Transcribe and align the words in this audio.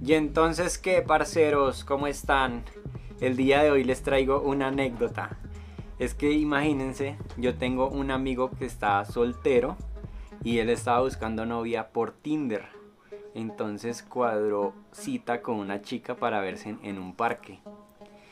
Y 0.00 0.14
entonces, 0.14 0.78
¿qué, 0.78 1.02
parceros? 1.02 1.84
¿Cómo 1.84 2.06
están? 2.06 2.64
El 3.20 3.36
día 3.36 3.62
de 3.62 3.70
hoy 3.70 3.84
les 3.84 4.02
traigo 4.02 4.40
una 4.40 4.68
anécdota. 4.68 5.36
Es 5.98 6.14
que 6.14 6.32
imagínense, 6.32 7.18
yo 7.36 7.56
tengo 7.56 7.88
un 7.88 8.10
amigo 8.10 8.50
que 8.50 8.64
está 8.64 9.04
soltero 9.04 9.76
y 10.42 10.58
él 10.58 10.70
estaba 10.70 11.00
buscando 11.00 11.44
novia 11.44 11.88
por 11.88 12.12
Tinder. 12.12 12.64
Entonces 13.34 14.02
cuadró 14.02 14.72
cita 14.92 15.42
con 15.42 15.56
una 15.56 15.82
chica 15.82 16.14
para 16.14 16.40
verse 16.40 16.76
en, 16.82 16.98
un 16.98 17.14
parque. 17.14 17.60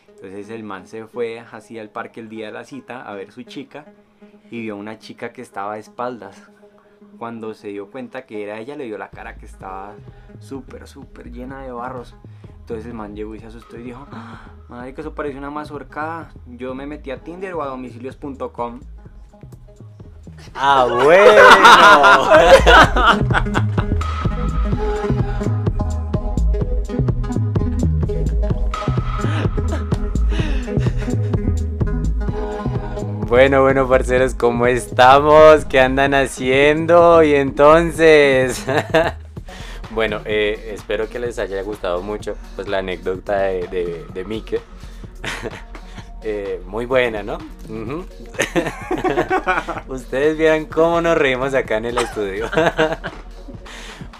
Entonces 0.08 0.48
el 0.48 0.64
man 0.64 0.86
se 0.86 1.06
fue 1.06 1.40
así 1.40 1.78
al 1.78 1.90
parque 1.90 2.20
el 2.20 2.28
día 2.28 2.46
de 2.46 2.52
la 2.52 2.64
cita 2.64 3.02
a 3.02 3.14
ver 3.14 3.30
su 3.30 3.42
chica 3.42 3.86
y 4.50 4.62
vio 4.62 4.76
una 4.76 4.98
chica 4.98 5.32
que 5.32 5.42
estaba 5.42 5.74
de 5.74 5.80
espaldas. 5.80 6.50
Cuando 7.18 7.54
se 7.54 7.68
dio 7.68 7.90
cuenta 7.90 8.26
que 8.26 8.42
era 8.42 8.58
ella, 8.58 8.76
le 8.76 8.84
dio 8.84 8.98
la 8.98 9.10
cara 9.10 9.36
que 9.36 9.46
estaba 9.46 9.94
súper, 10.40 10.88
súper 10.88 11.30
llena 11.30 11.62
de 11.62 11.72
barros. 11.72 12.16
Entonces 12.60 12.86
el 12.86 12.94
man 12.94 13.14
llegó 13.14 13.34
y 13.34 13.40
se 13.40 13.46
asustó 13.46 13.76
y 13.78 13.82
dijo, 13.82 14.06
"Ah, 14.12 14.40
madre 14.68 14.94
que 14.94 15.00
eso 15.00 15.14
parece 15.14 15.36
una 15.38 15.50
mazorcada. 15.50 16.30
Yo 16.46 16.74
me 16.74 16.86
metí 16.86 17.10
a 17.10 17.18
Tinder 17.18 17.54
o 17.54 17.62
a 17.62 17.66
domicilios.com. 17.66 18.80
Ah, 20.54 20.86
bueno. 21.04 21.42
Bueno, 33.32 33.62
bueno, 33.62 33.88
parceros, 33.88 34.34
¿cómo 34.34 34.66
estamos? 34.66 35.64
¿Qué 35.64 35.80
andan 35.80 36.12
haciendo? 36.12 37.22
Y 37.22 37.34
entonces, 37.34 38.62
bueno, 39.90 40.20
eh, 40.26 40.72
espero 40.74 41.08
que 41.08 41.18
les 41.18 41.38
haya 41.38 41.62
gustado 41.62 42.02
mucho 42.02 42.36
pues 42.56 42.68
la 42.68 42.80
anécdota 42.80 43.38
de, 43.38 44.04
de, 44.12 44.24
Mike. 44.26 44.60
Eh, 46.24 46.62
muy 46.66 46.86
buena, 46.86 47.24
¿no? 47.24 47.38
Ustedes 49.88 50.38
vieran 50.38 50.66
cómo 50.66 51.00
nos 51.00 51.18
reímos 51.18 51.52
acá 51.54 51.78
en 51.78 51.86
el 51.86 51.98
estudio. 51.98 52.48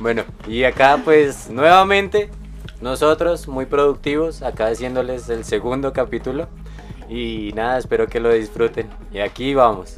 bueno, 0.00 0.24
y 0.48 0.64
acá 0.64 0.98
pues 1.04 1.48
nuevamente 1.48 2.28
nosotros 2.80 3.46
muy 3.46 3.66
productivos, 3.66 4.42
acá 4.42 4.66
haciéndoles 4.66 5.28
el 5.28 5.44
segundo 5.44 5.92
capítulo. 5.92 6.48
Y 7.14 7.52
nada, 7.54 7.76
espero 7.76 8.06
que 8.06 8.20
lo 8.20 8.32
disfruten. 8.32 8.88
Y 9.12 9.18
aquí 9.18 9.52
vamos. 9.52 9.96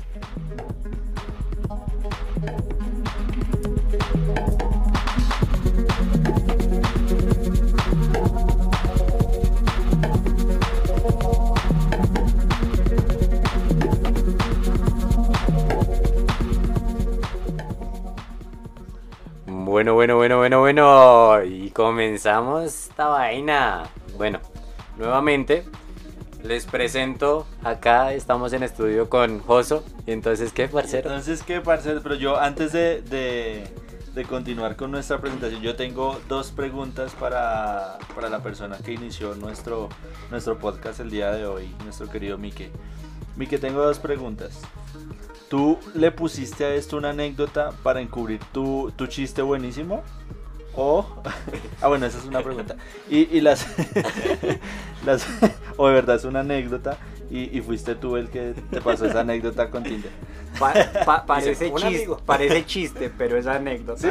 Bueno, 19.47 19.95
bueno, 19.95 20.17
bueno, 20.17 20.39
bueno, 20.39 20.59
bueno. 20.59 21.45
Y 21.45 21.71
comenzamos 21.71 22.65
esta 22.65 23.07
vaina. 23.07 23.85
Bueno, 24.17 24.41
nuevamente 24.97 25.65
les 26.45 26.67
presento. 26.67 27.47
Acá 27.65 28.13
estamos 28.13 28.53
en 28.53 28.63
estudio 28.63 29.09
con 29.09 29.41
Joso. 29.41 29.83
Y 30.07 30.13
entonces, 30.13 30.53
¿qué, 30.53 30.69
parcero? 30.69 31.09
Entonces, 31.09 31.43
¿qué, 31.43 31.61
parcero? 31.61 32.01
Pero 32.03 32.15
yo, 32.15 32.39
antes 32.39 32.73
de, 32.73 33.01
de, 33.03 33.65
de 34.15 34.25
continuar 34.25 34.77
con 34.77 34.91
nuestra 34.91 35.21
presentación, 35.21 35.63
yo 35.63 35.75
tengo 35.75 36.21
dos 36.29 36.53
preguntas 36.53 37.13
para, 37.19 37.99
para 38.15 38.29
la 38.29 38.43
persona 38.43 38.77
que 38.77 38.93
inició 38.93 39.35
nuestro, 39.35 39.89
nuestro 40.31 40.59
podcast 40.59 41.01
el 41.01 41.11
día 41.11 41.33
de 41.33 41.47
hoy, 41.47 41.75
nuestro 41.83 42.11
querido 42.11 42.37
Mike. 42.37 42.71
Mike, 43.37 43.59
tengo 43.59 43.83
dos 43.83 43.99
preguntas. 43.99 44.61
¿Tú 45.49 45.79
le 45.95 46.13
pusiste 46.13 46.65
a 46.65 46.75
esto 46.75 46.99
una 46.99 47.11
anécdota 47.11 47.73
para 47.83 48.01
encubrir 48.01 48.41
tu, 48.53 48.93
tu 48.97 49.07
chiste 49.07 49.41
buenísimo? 49.41 50.03
O. 50.77 51.07
Ah, 51.83 51.89
bueno, 51.89 52.07
esa 52.07 52.19
es 52.19 52.25
una 52.25 52.41
pregunta. 52.43 52.77
Y, 53.11 53.29
y 53.37 53.41
las, 53.43 53.67
las. 55.05 55.27
O 55.77 55.89
de 55.89 55.95
verdad 55.95 56.17
es 56.17 56.25
una 56.25 56.41
anécdota 56.41 56.97
y, 57.31 57.57
y 57.59 57.61
fuiste 57.61 57.95
tú 57.97 58.17
el 58.17 58.29
que 58.31 58.55
te 58.71 58.81
pasó 58.81 59.07
esa 59.07 59.21
anécdota 59.21 59.69
con 59.71 59.83
Tinder. 59.83 60.11
Pa- 60.59 60.73
pa- 61.05 61.27
parece, 61.27 61.51
Dice, 61.51 61.67
"Un 61.67 61.75
chiste, 61.81 61.97
amigo". 61.97 62.21
parece 62.25 62.65
chiste, 62.65 63.11
pero 63.19 63.37
es 63.37 63.47
anécdota. 63.49 64.09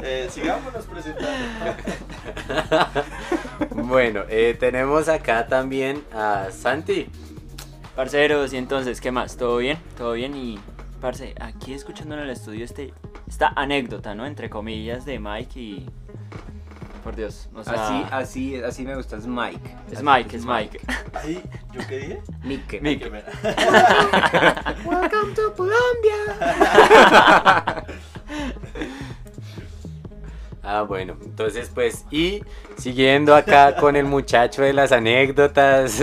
Eh, 0.00 0.28
sigámonos 0.30 0.84
presentando. 0.86 1.28
Bueno, 3.70 4.22
eh, 4.28 4.56
tenemos 4.58 5.08
acá 5.08 5.46
también 5.46 6.02
a 6.14 6.46
Santi. 6.50 7.06
Parceros, 7.96 8.52
y 8.52 8.56
entonces, 8.58 9.00
¿qué 9.00 9.10
más? 9.10 9.36
¿Todo 9.36 9.56
bien? 9.58 9.78
¿Todo 9.96 10.12
bien? 10.12 10.36
Y, 10.36 10.58
parce, 11.00 11.34
aquí 11.40 11.72
escuchando 11.72 12.14
en 12.14 12.22
el 12.22 12.30
estudio 12.30 12.64
este, 12.64 12.92
esta 13.26 13.52
anécdota, 13.56 14.14
¿no? 14.14 14.26
Entre 14.26 14.50
comillas 14.50 15.04
de 15.04 15.18
Mike 15.18 15.60
y... 15.60 15.86
Por 17.04 17.16
Dios, 17.16 17.48
o 17.54 17.62
sea... 17.62 17.74
Así, 17.74 18.04
así, 18.10 18.56
así 18.56 18.84
me 18.84 18.94
gusta, 18.96 19.16
es 19.16 19.26
Mike. 19.26 19.76
Es 19.90 20.02
Mike, 20.02 20.36
es 20.36 20.44
Mike. 20.44 20.80
Ahí, 21.14 21.42
¿yo 21.72 21.80
qué 21.88 21.98
dije? 21.98 22.22
Mike. 22.42 22.80
Mike. 22.80 23.10
Welcome 24.84 25.34
to 25.34 25.54
Colombia. 25.56 26.16
Ah, 30.70 30.82
bueno, 30.82 31.16
entonces 31.24 31.70
pues, 31.72 32.04
y 32.10 32.42
siguiendo 32.76 33.34
acá 33.34 33.74
con 33.76 33.96
el 33.96 34.04
muchacho 34.04 34.60
de 34.60 34.74
las 34.74 34.92
anécdotas. 34.92 36.02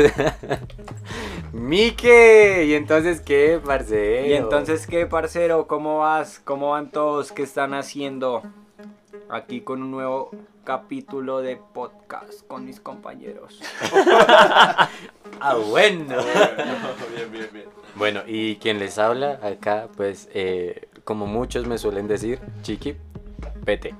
Mike, 1.65 2.65
y 2.67 2.75
entonces 2.75 3.21
qué, 3.21 3.59
parcero. 3.63 4.27
Y 4.27 4.33
entonces, 4.33 4.85
¿qué, 4.85 5.07
parcero? 5.07 5.65
¿Cómo 5.65 5.97
vas? 5.97 6.39
¿Cómo 6.43 6.69
van 6.69 6.91
todos? 6.91 7.31
¿Qué 7.31 7.41
están 7.41 7.73
haciendo? 7.73 8.43
Aquí 9.29 9.61
con 9.61 9.81
un 9.81 9.89
nuevo 9.89 10.29
capítulo 10.63 11.41
de 11.41 11.57
podcast 11.57 12.45
con 12.47 12.65
mis 12.65 12.79
compañeros. 12.79 13.59
Ah, 15.41 15.55
bueno. 15.55 16.15
bien, 17.15 17.31
bien, 17.31 17.49
bien. 17.51 17.65
Bueno, 17.95 18.21
y 18.25 18.55
quien 18.55 18.79
les 18.79 18.97
habla 18.97 19.39
acá, 19.43 19.89
pues, 19.97 20.29
eh, 20.33 20.87
como 21.03 21.27
muchos 21.27 21.67
me 21.67 21.77
suelen 21.77 22.07
decir, 22.07 22.39
Chiqui, 22.61 22.95
Pete. 23.65 23.93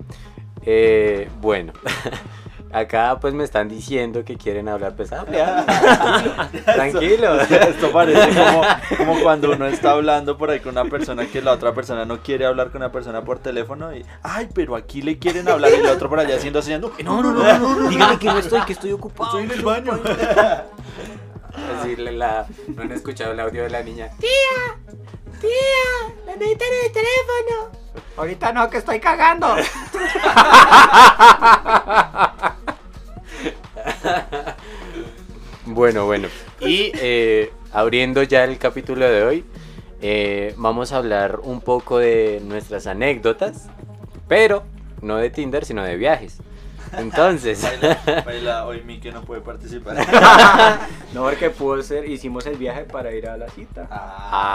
Eh, 0.65 1.29
bueno, 1.41 1.73
acá 2.75 3.17
pues 3.21 3.33
me 3.33 3.43
están 3.43 3.69
diciendo 3.69 4.25
que 4.25 4.37
quieren 4.37 4.67
hablar, 4.67 4.95
pues 4.95 5.11
hable, 5.13 5.41
hable. 5.41 6.59
Tranquilo. 6.61 7.39
Esto 7.41 7.91
parece 7.91 8.29
como, 8.29 8.61
como 8.97 9.19
cuando 9.21 9.51
uno 9.51 9.67
está 9.67 9.91
hablando 9.91 10.37
por 10.37 10.49
ahí 10.49 10.59
con 10.59 10.77
una 10.77 10.85
persona 10.85 11.25
que 11.25 11.41
la 11.41 11.53
otra 11.53 11.73
persona 11.73 12.05
no 12.05 12.21
quiere 12.21 12.45
hablar 12.45 12.71
con 12.71 12.81
una 12.81 12.91
persona 12.91 13.23
por 13.23 13.39
teléfono 13.39 13.95
y, 13.95 14.05
ay, 14.23 14.49
pero 14.53 14.75
aquí 14.75 15.01
le 15.01 15.17
quieren 15.17 15.47
hablar 15.47 15.71
y 15.71 15.75
el 15.75 15.85
otro 15.85 16.09
por 16.09 16.19
allá 16.19 16.35
haciendo 16.35 16.61
señando, 16.61 16.91
no, 17.03 17.23
no, 17.23 17.31
no, 17.31 17.59
no, 17.59 17.75
no, 17.75 17.89
Dígame 17.89 18.19
que 18.19 18.27
no 18.27 18.39
estoy, 18.39 18.61
que 18.61 18.73
estoy 18.73 18.91
ocupado. 18.91 19.39
estoy 19.39 19.43
en 19.43 19.51
el 19.51 19.65
baño. 19.65 19.99
Decirle 21.81 22.11
la, 22.11 22.45
no 22.67 22.81
han 22.81 22.91
escuchado 22.91 23.31
el 23.31 23.39
audio 23.39 23.63
de 23.63 23.69
la 23.69 23.81
niña. 23.81 24.09
Ahorita 28.17 28.51
no, 28.51 28.69
que 28.69 28.77
estoy 28.77 28.99
cagando. 28.99 29.55
Bueno, 35.65 36.05
bueno. 36.05 36.27
Y 36.59 36.91
eh, 36.95 37.51
abriendo 37.73 38.21
ya 38.23 38.43
el 38.43 38.59
capítulo 38.59 39.09
de 39.09 39.23
hoy, 39.23 39.45
eh, 40.01 40.53
vamos 40.57 40.91
a 40.91 40.97
hablar 40.97 41.39
un 41.41 41.59
poco 41.61 41.97
de 41.97 42.39
nuestras 42.45 42.85
anécdotas, 42.85 43.67
pero 44.27 44.63
no 45.01 45.17
de 45.17 45.31
Tinder, 45.31 45.65
sino 45.65 45.83
de 45.83 45.97
viajes. 45.97 46.37
Entonces, 46.97 47.61
Baila, 48.05 48.21
baila, 48.25 48.65
hoy 48.67 48.83
Mike 48.85 49.11
no 49.11 49.23
puede 49.23 49.41
participar. 49.41 49.97
No, 51.13 51.23
porque 51.23 51.49
pudo 51.49 51.81
ser, 51.81 52.09
hicimos 52.09 52.45
el 52.45 52.57
viaje 52.57 52.83
para 52.83 53.13
ir 53.13 53.29
a 53.29 53.37
la 53.37 53.47
cita. 53.49 53.87
Ah. 53.89 54.45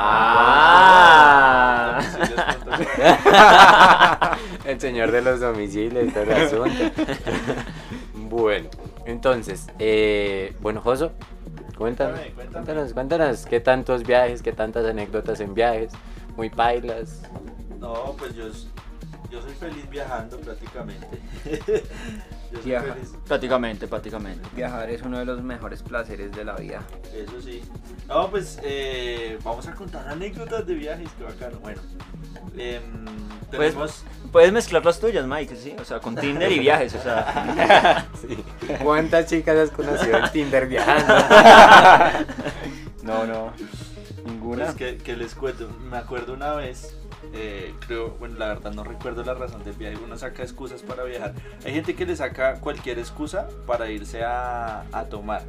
Ah. 4.21 4.37
el 4.67 4.79
señor 4.79 5.11
de 5.11 5.23
los 5.23 5.41
domicilios 5.41 6.07
y 6.07 6.11
todo 6.11 6.25
el 6.25 6.33
asunto. 6.33 6.85
bueno, 8.15 8.69
entonces, 9.11 9.67
eh, 9.79 10.55
bueno, 10.61 10.81
Joso, 10.81 11.13
cuéntanos, 11.77 12.19
Cuéntame, 12.21 12.35
cuéntame. 12.35 12.65
cuéntanos, 12.65 12.93
cuéntanos, 12.93 13.47
qué 13.47 13.61
tantos 13.61 14.05
viajes, 14.05 14.43
qué 14.43 14.53
tantas 14.53 14.85
anécdotas 14.87 15.41
en 15.41 15.55
viajes, 15.55 15.93
muy 16.37 16.51
pailas. 16.51 17.23
No, 17.79 18.15
pues 18.19 18.35
yo, 18.35 18.47
yo 19.31 19.43
soy 19.43 19.53
feliz 19.55 19.89
viajando 19.91 20.39
prácticamente. 20.39 21.07
Yo 22.53 22.59
soy 22.61 22.71
Viaja. 22.71 22.95
feliz. 22.95 23.13
Prácticamente, 23.27 23.87
prácticamente. 23.87 24.49
Viajar 24.57 24.91
es 24.91 25.03
uno 25.03 25.19
de 25.19 25.25
los 25.25 25.43
mejores 25.43 25.83
placeres 25.83 26.33
de 26.33 26.45
la 26.45 26.57
vida. 26.57 26.83
Eso 27.15 27.41
sí. 27.41 27.63
No, 28.09 28.29
pues 28.31 28.59
eh, 28.63 29.39
vamos 29.45 29.69
a 29.69 29.75
contar 29.75 30.09
anécdotas 30.09 30.67
de 30.67 30.75
viajes, 30.75 31.09
que 31.17 31.25
bacano. 31.25 31.59
Bueno, 31.61 31.81
em, 32.57 32.83
tenemos. 33.51 34.05
Puedes 34.33 34.53
mezclar 34.53 34.85
las 34.85 34.99
tuyas, 35.01 35.27
Mike, 35.27 35.55
sí. 35.57 35.77
O 35.81 35.85
sea, 35.85 36.01
con 36.01 36.17
Tinder 36.17 36.51
y 36.51 36.59
viajes, 36.59 36.95
o 36.95 37.03
sea. 37.03 38.09
Sí. 38.21 38.37
¿Cuántas 38.83 39.27
chicas 39.27 39.57
has 39.57 39.71
conocido 39.71 40.19
en 40.19 40.31
Tinder 40.33 40.67
viajando? 40.67 41.15
No, 43.03 43.27
no. 43.27 43.53
Ninguna. 44.27 44.67
Pues 44.67 44.77
que, 44.77 44.97
que 44.99 45.17
les 45.17 45.35
cuento, 45.35 45.69
me 45.91 45.97
acuerdo 45.97 46.35
una 46.35 46.53
vez, 46.53 46.95
eh, 47.33 47.75
creo, 47.87 48.11
bueno, 48.19 48.37
la 48.39 48.49
verdad 48.49 48.73
no 48.73 48.83
recuerdo 48.83 49.23
la 49.23 49.35
razón 49.35 49.63
del 49.63 49.75
viaje, 49.75 49.97
uno 50.03 50.17
saca 50.19 50.43
excusas 50.43 50.83
para 50.83 51.05
viajar. 51.05 51.35
Hay 51.65 51.73
gente 51.73 51.95
que 51.95 52.05
le 52.05 52.17
saca 52.17 52.61
cualquier 52.61 52.99
excusa 52.99 53.49
para 53.67 53.91
irse 53.91 54.23
a, 54.25 54.85
tomar. 55.09 55.43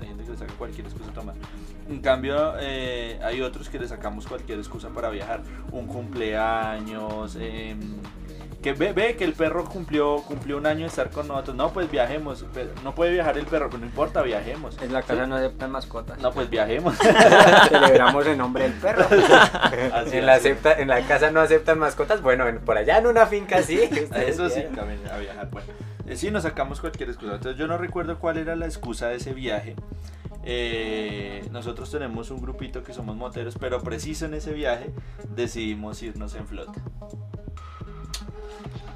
Hay 0.00 0.08
gente 0.08 0.24
que 0.24 0.30
le 0.30 0.36
saca 0.36 0.52
cualquier 0.54 0.86
excusa 0.86 1.10
a 1.10 1.14
tomar. 1.14 1.34
En 1.88 2.00
cambio, 2.00 2.54
eh, 2.60 3.20
hay 3.22 3.40
otros 3.40 3.68
que 3.68 3.78
le 3.78 3.86
sacamos 3.86 4.26
cualquier 4.26 4.58
excusa 4.58 4.88
para 4.88 5.10
viajar. 5.10 5.42
Un 5.70 5.86
cumpleaños, 5.86 7.36
em, 7.36 7.80
que 8.62 8.72
ve, 8.72 8.92
ve 8.92 9.16
que 9.16 9.24
el 9.24 9.32
perro 9.34 9.64
cumplió, 9.64 10.16
cumplió 10.22 10.56
un 10.56 10.66
año 10.66 10.80
de 10.80 10.86
estar 10.86 11.10
con 11.10 11.28
nosotros. 11.28 11.56
No, 11.56 11.72
pues 11.72 11.90
viajemos. 11.90 12.44
pero 12.54 12.70
No 12.84 12.94
puede 12.94 13.12
viajar 13.12 13.36
el 13.36 13.46
perro, 13.46 13.66
pero 13.68 13.80
no 13.80 13.86
importa, 13.86 14.22
viajemos. 14.22 14.80
En 14.80 14.92
la 14.92 15.02
casa 15.02 15.24
¿Sí? 15.24 15.30
no 15.30 15.36
aceptan 15.36 15.70
mascotas. 15.70 16.18
No, 16.20 16.32
pues 16.32 16.48
viajemos. 16.48 16.96
Celebramos 17.68 18.26
en 18.26 18.38
nombre 18.38 18.64
del 18.64 18.72
perro. 18.74 19.04
Así, 19.92 20.16
en, 20.18 20.26
la 20.26 20.34
así. 20.34 20.48
acepta, 20.48 20.72
en 20.80 20.88
la 20.88 21.00
casa 21.06 21.30
no 21.30 21.40
aceptan 21.40 21.78
mascotas. 21.78 22.22
Bueno, 22.22 22.46
en- 22.48 22.60
por 22.60 22.78
allá 22.78 22.98
en 22.98 23.06
una 23.06 23.26
finca 23.26 23.62
sí. 23.62 23.80
Eso 24.26 24.48
sí, 24.48 24.62
a 25.10 25.18
viajar. 25.18 25.50
Bueno, 25.50 25.66
eh, 26.06 26.16
sí, 26.16 26.30
nos 26.30 26.44
sacamos 26.44 26.80
cualquier 26.80 27.08
excusa. 27.10 27.34
Entonces, 27.34 27.58
yo 27.58 27.66
no 27.66 27.76
recuerdo 27.78 28.18
cuál 28.18 28.38
era 28.38 28.54
la 28.56 28.66
excusa 28.66 29.08
de 29.08 29.16
ese 29.16 29.32
viaje. 29.34 29.74
Eh, 30.44 31.46
nosotros 31.50 31.90
tenemos 31.90 32.30
un 32.30 32.40
grupito 32.40 32.82
que 32.82 32.92
somos 32.92 33.16
moteros, 33.16 33.56
pero 33.60 33.80
preciso 33.80 34.26
en 34.26 34.34
ese 34.34 34.52
viaje 34.52 34.90
decidimos 35.34 36.02
irnos 36.02 36.34
en 36.34 36.46
flota. 36.46 36.72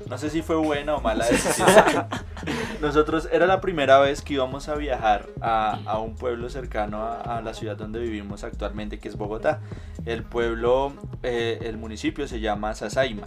No 0.08 0.18
sé 0.18 0.30
si 0.30 0.40
fue 0.42 0.56
buena 0.56 0.94
o 0.96 1.00
mala 1.00 1.26
decisión. 1.26 1.68
Nosotros 2.80 3.28
era 3.32 3.46
la 3.46 3.60
primera 3.60 3.98
vez 3.98 4.22
que 4.22 4.34
íbamos 4.34 4.68
a 4.68 4.74
viajar 4.76 5.26
a, 5.40 5.80
a 5.84 5.98
un 5.98 6.14
pueblo 6.14 6.48
cercano 6.48 7.02
a, 7.02 7.20
a 7.38 7.40
la 7.42 7.54
ciudad 7.54 7.76
donde 7.76 7.98
vivimos 7.98 8.44
actualmente, 8.44 8.98
que 9.00 9.08
es 9.08 9.16
Bogotá. 9.16 9.60
El 10.04 10.22
pueblo, 10.22 10.92
eh, 11.24 11.58
el 11.62 11.76
municipio 11.76 12.28
se 12.28 12.38
llama 12.40 12.74
Sasaima. 12.74 13.26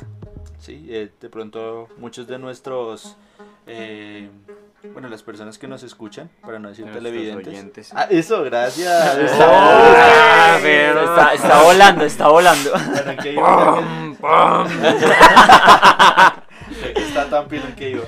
¿sí? 0.59 0.85
Eh, 0.89 1.11
de 1.19 1.29
pronto 1.29 1.87
muchos 1.97 2.27
de 2.27 2.39
nuestros, 2.39 3.17
eh, 3.67 4.29
bueno, 4.93 5.09
las 5.09 5.21
personas 5.23 5.57
que 5.57 5.67
nos 5.67 5.83
escuchan, 5.83 6.29
para 6.41 6.59
no 6.59 6.69
decir 6.69 6.85
Nuestros 6.85 7.03
televidentes. 7.03 7.47
oyentes. 7.53 7.91
Ah, 7.93 8.07
eso, 8.09 8.41
gracias. 8.43 9.17
Ah, 9.41 10.55
Está- 10.55 10.59
pero 10.61 11.01
está, 11.03 11.33
está 11.33 11.61
volando, 11.63 12.05
está 12.05 12.27
volando. 12.29 12.71
Bueno, 14.21 14.65
tan 17.29 17.47
pilo 17.47 17.65
en 17.65 17.75
que 17.75 17.89
iba. 17.91 18.03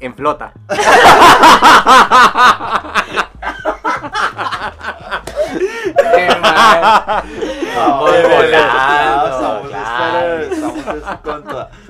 En 0.00 0.14
flota. 0.14 0.52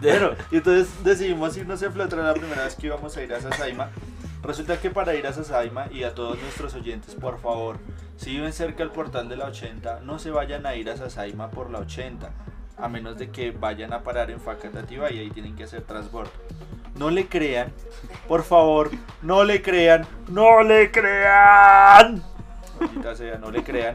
Bueno, 0.00 0.30
y 0.50 0.56
entonces 0.56 0.88
decidimos 1.04 1.56
irnos 1.56 1.82
en 1.82 1.92
flota, 1.92 2.16
la 2.16 2.34
primera 2.34 2.64
vez 2.64 2.74
que 2.74 2.86
íbamos 2.86 3.16
a 3.16 3.22
ir 3.22 3.32
a 3.32 3.40
Sasaima. 3.40 3.90
Resulta 4.42 4.80
que 4.80 4.90
para 4.90 5.14
ir 5.14 5.26
a 5.26 5.32
Sasaima 5.32 5.86
y 5.92 6.02
a 6.02 6.14
todos 6.14 6.38
nuestros 6.40 6.74
oyentes, 6.74 7.14
por 7.14 7.40
favor, 7.40 7.78
si 8.16 8.30
viven 8.30 8.52
cerca 8.52 8.78
del 8.78 8.90
portal 8.90 9.28
de 9.28 9.36
la 9.36 9.46
80, 9.46 10.00
no 10.00 10.18
se 10.18 10.32
vayan 10.32 10.66
a 10.66 10.74
ir 10.74 10.90
a 10.90 10.96
Sasaima 10.96 11.50
por 11.50 11.70
la 11.70 11.78
80, 11.78 12.30
a 12.78 12.88
menos 12.88 13.16
de 13.18 13.30
que 13.30 13.50
vayan 13.52 13.92
a 13.92 14.00
parar 14.02 14.30
en 14.30 14.40
Facatativá 14.40 15.10
y 15.10 15.18
ahí 15.20 15.30
tienen 15.30 15.54
que 15.56 15.64
hacer 15.64 15.82
transbordo. 15.82 16.30
No 16.94 17.10
le 17.10 17.26
crean, 17.26 17.72
por 18.28 18.42
favor, 18.44 18.90
no 19.22 19.44
le 19.44 19.62
crean, 19.62 20.06
no 20.28 20.62
le 20.62 20.90
crean. 20.90 22.22
Sea, 23.14 23.38
no 23.38 23.50
le 23.52 23.62
crean 23.62 23.94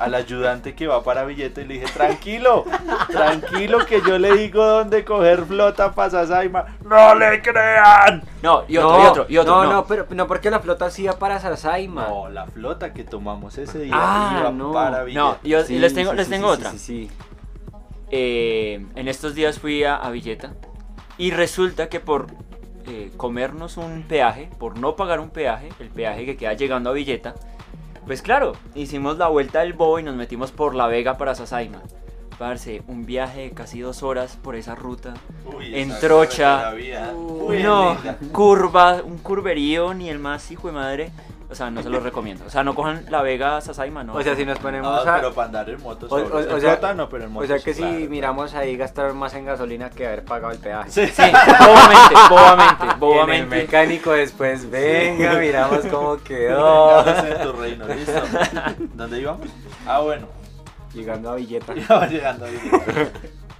al 0.00 0.14
ayudante 0.14 0.74
que 0.74 0.88
va 0.88 1.04
para 1.04 1.24
billete 1.24 1.62
y 1.62 1.64
le 1.66 1.74
dije, 1.74 1.86
tranquilo, 1.92 2.64
tranquilo 3.08 3.78
que 3.86 4.00
yo 4.04 4.18
le 4.18 4.32
digo 4.36 4.64
dónde 4.64 5.04
coger 5.04 5.44
flota 5.44 5.92
para 5.92 6.10
Sasaima. 6.10 6.64
No 6.82 7.14
le 7.14 7.40
crean. 7.40 8.22
No, 8.42 8.64
y 8.66 8.78
otro, 8.78 8.90
no, 8.98 9.04
y 9.04 9.06
otro, 9.06 9.26
y 9.28 9.38
otro. 9.38 9.54
No, 9.54 9.64
No, 9.64 9.72
no, 9.74 9.86
pero 9.86 10.06
no 10.10 10.26
porque 10.26 10.50
la 10.50 10.58
flota 10.58 10.90
sí 10.90 11.04
iba 11.04 11.12
para 11.18 11.38
Sasaima. 11.38 12.08
No, 12.08 12.28
la 12.28 12.46
flota 12.46 12.92
que 12.92 13.04
tomamos 13.04 13.56
ese 13.58 13.78
día 13.80 13.94
Ah, 13.94 14.38
iba 14.40 14.50
no. 14.50 14.72
para 14.72 15.04
billete. 15.04 15.20
No, 15.20 15.36
y, 15.44 15.50
yo- 15.50 15.62
Sí, 15.64 15.78
les 15.78 15.94
tengo, 15.94 16.10
sí, 16.10 16.16
les 16.16 16.26
sí, 16.26 16.32
tengo 16.32 16.48
sí, 16.56 16.60
otra. 16.60 16.72
Eh, 18.10 18.86
en 18.94 19.08
estos 19.08 19.34
días 19.34 19.58
fui 19.58 19.84
a, 19.84 19.96
a 19.96 20.10
Villeta 20.10 20.54
y 21.18 21.32
resulta 21.32 21.88
que 21.88 21.98
por 21.98 22.28
eh, 22.86 23.10
comernos 23.16 23.76
un 23.78 24.04
peaje, 24.04 24.48
por 24.58 24.78
no 24.78 24.94
pagar 24.94 25.18
un 25.18 25.30
peaje, 25.30 25.70
el 25.80 25.88
peaje 25.88 26.24
que 26.24 26.36
queda 26.36 26.52
llegando 26.52 26.90
a 26.90 26.92
Villeta, 26.92 27.34
pues 28.06 28.22
claro, 28.22 28.52
hicimos 28.76 29.18
la 29.18 29.26
vuelta 29.26 29.60
del 29.60 29.72
bobo 29.72 29.98
y 29.98 30.04
nos 30.04 30.14
metimos 30.14 30.52
por 30.52 30.76
La 30.76 30.86
Vega 30.86 31.18
para 31.18 31.34
Sasaima. 31.34 31.82
Parce, 32.38 32.82
un 32.86 33.06
viaje 33.06 33.40
de 33.40 33.50
casi 33.52 33.80
dos 33.80 34.02
horas 34.02 34.38
por 34.40 34.56
esa 34.56 34.74
ruta. 34.74 35.14
Uy, 35.56 35.74
en 35.74 35.90
esa 35.90 36.00
trocha. 36.00 36.74
Uy, 36.74 37.62
no, 37.62 37.96
curva, 38.30 39.02
un 39.02 39.18
curverío, 39.18 39.94
ni 39.94 40.10
el 40.10 40.18
más 40.18 40.50
hijo 40.50 40.68
de 40.68 40.74
madre. 40.74 41.10
O 41.48 41.54
sea, 41.54 41.70
no 41.70 41.80
se 41.82 41.88
los 41.88 42.02
recomiendo. 42.02 42.44
O 42.44 42.50
sea, 42.50 42.64
no 42.64 42.74
cojan 42.74 43.04
La 43.08 43.22
Vega 43.22 43.56
a 43.56 43.60
Sasaima, 43.60 44.02
no. 44.02 44.14
O 44.14 44.22
sea, 44.22 44.34
si 44.34 44.44
nos 44.44 44.58
ponemos 44.58 45.04
No, 45.04 45.10
a... 45.12 45.14
pero 45.16 45.32
para 45.32 45.46
andar 45.46 45.70
en 45.70 45.80
moto 45.80 46.06
O, 46.06 46.08
solo. 46.08 46.34
o- 46.34 46.40
En 46.40 46.52
o 46.52 46.60
sea, 46.60 46.72
flota 46.72 46.94
no, 46.94 47.08
pero 47.08 47.24
en 47.24 47.30
moto 47.32 47.44
o 47.44 47.46
sea 47.46 47.58
que 47.60 47.72
si 47.72 47.82
claro, 47.82 47.98
miramos 48.10 48.54
ahí 48.54 48.76
gastar 48.76 49.14
más 49.14 49.32
en 49.34 49.44
gasolina 49.44 49.88
que 49.90 50.06
haber 50.06 50.24
pagado 50.24 50.52
el 50.52 50.58
peaje. 50.58 50.90
Sí. 50.90 51.06
Sí, 51.06 51.22
bobamente, 51.60 52.14
bobamente, 52.28 52.74
Y 52.84 52.84
en 52.86 52.90
el 52.90 52.96
bobamente. 52.98 53.56
mecánico 53.56 54.10
después, 54.12 54.68
venga, 54.70 55.34
miramos 55.34 55.86
cómo 55.86 56.16
quedó. 56.24 57.04
Vengamos 57.04 57.24
en 57.30 57.42
tu 57.42 57.52
reino, 57.52 57.86
listo. 57.88 58.22
¿Dónde 58.94 59.20
íbamos? 59.20 59.46
Ah, 59.86 60.00
bueno. 60.00 60.26
Llegando 60.94 61.30
a 61.30 61.34
Villeta. 61.36 61.74
Llegando 62.08 62.46
ahí. 62.46 62.58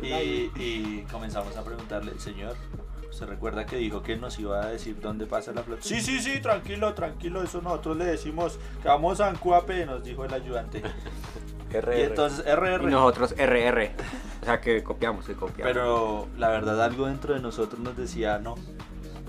Y, 0.02 0.50
y 0.62 1.06
comenzamos 1.10 1.56
a 1.56 1.62
preguntarle, 1.62 2.18
señor, 2.18 2.54
¿se 3.16 3.26
recuerda 3.26 3.64
que 3.66 3.76
dijo 3.76 4.02
que 4.02 4.16
nos 4.16 4.38
iba 4.38 4.62
a 4.62 4.66
decir 4.66 5.00
dónde 5.00 5.26
pasa 5.26 5.52
la 5.52 5.62
flota? 5.62 5.82
Sí, 5.82 6.00
sí, 6.00 6.20
sí, 6.20 6.40
tranquilo, 6.40 6.92
tranquilo, 6.94 7.42
eso 7.42 7.62
nosotros 7.62 7.96
le 7.96 8.04
decimos 8.04 8.58
que 8.82 8.88
vamos 8.88 9.20
a 9.20 9.28
Ancuape, 9.28 9.86
nos 9.86 10.04
dijo 10.04 10.24
el 10.24 10.34
ayudante. 10.34 10.82
RR. 11.72 11.98
Y 11.98 12.02
entonces, 12.02 12.44
Y 12.46 12.50
RR. 12.50 12.90
nosotros 12.90 13.35
RR. 13.37 13.90
O 14.42 14.44
sea 14.44 14.61
que 14.61 14.82
copiamos, 14.82 15.26
que 15.26 15.35
copiamos. 15.35 15.73
Pero 15.73 16.28
la 16.37 16.49
verdad, 16.50 16.80
algo 16.82 17.06
dentro 17.06 17.35
de 17.35 17.40
nosotros 17.40 17.80
nos 17.80 17.96
decía, 17.96 18.38
no, 18.38 18.54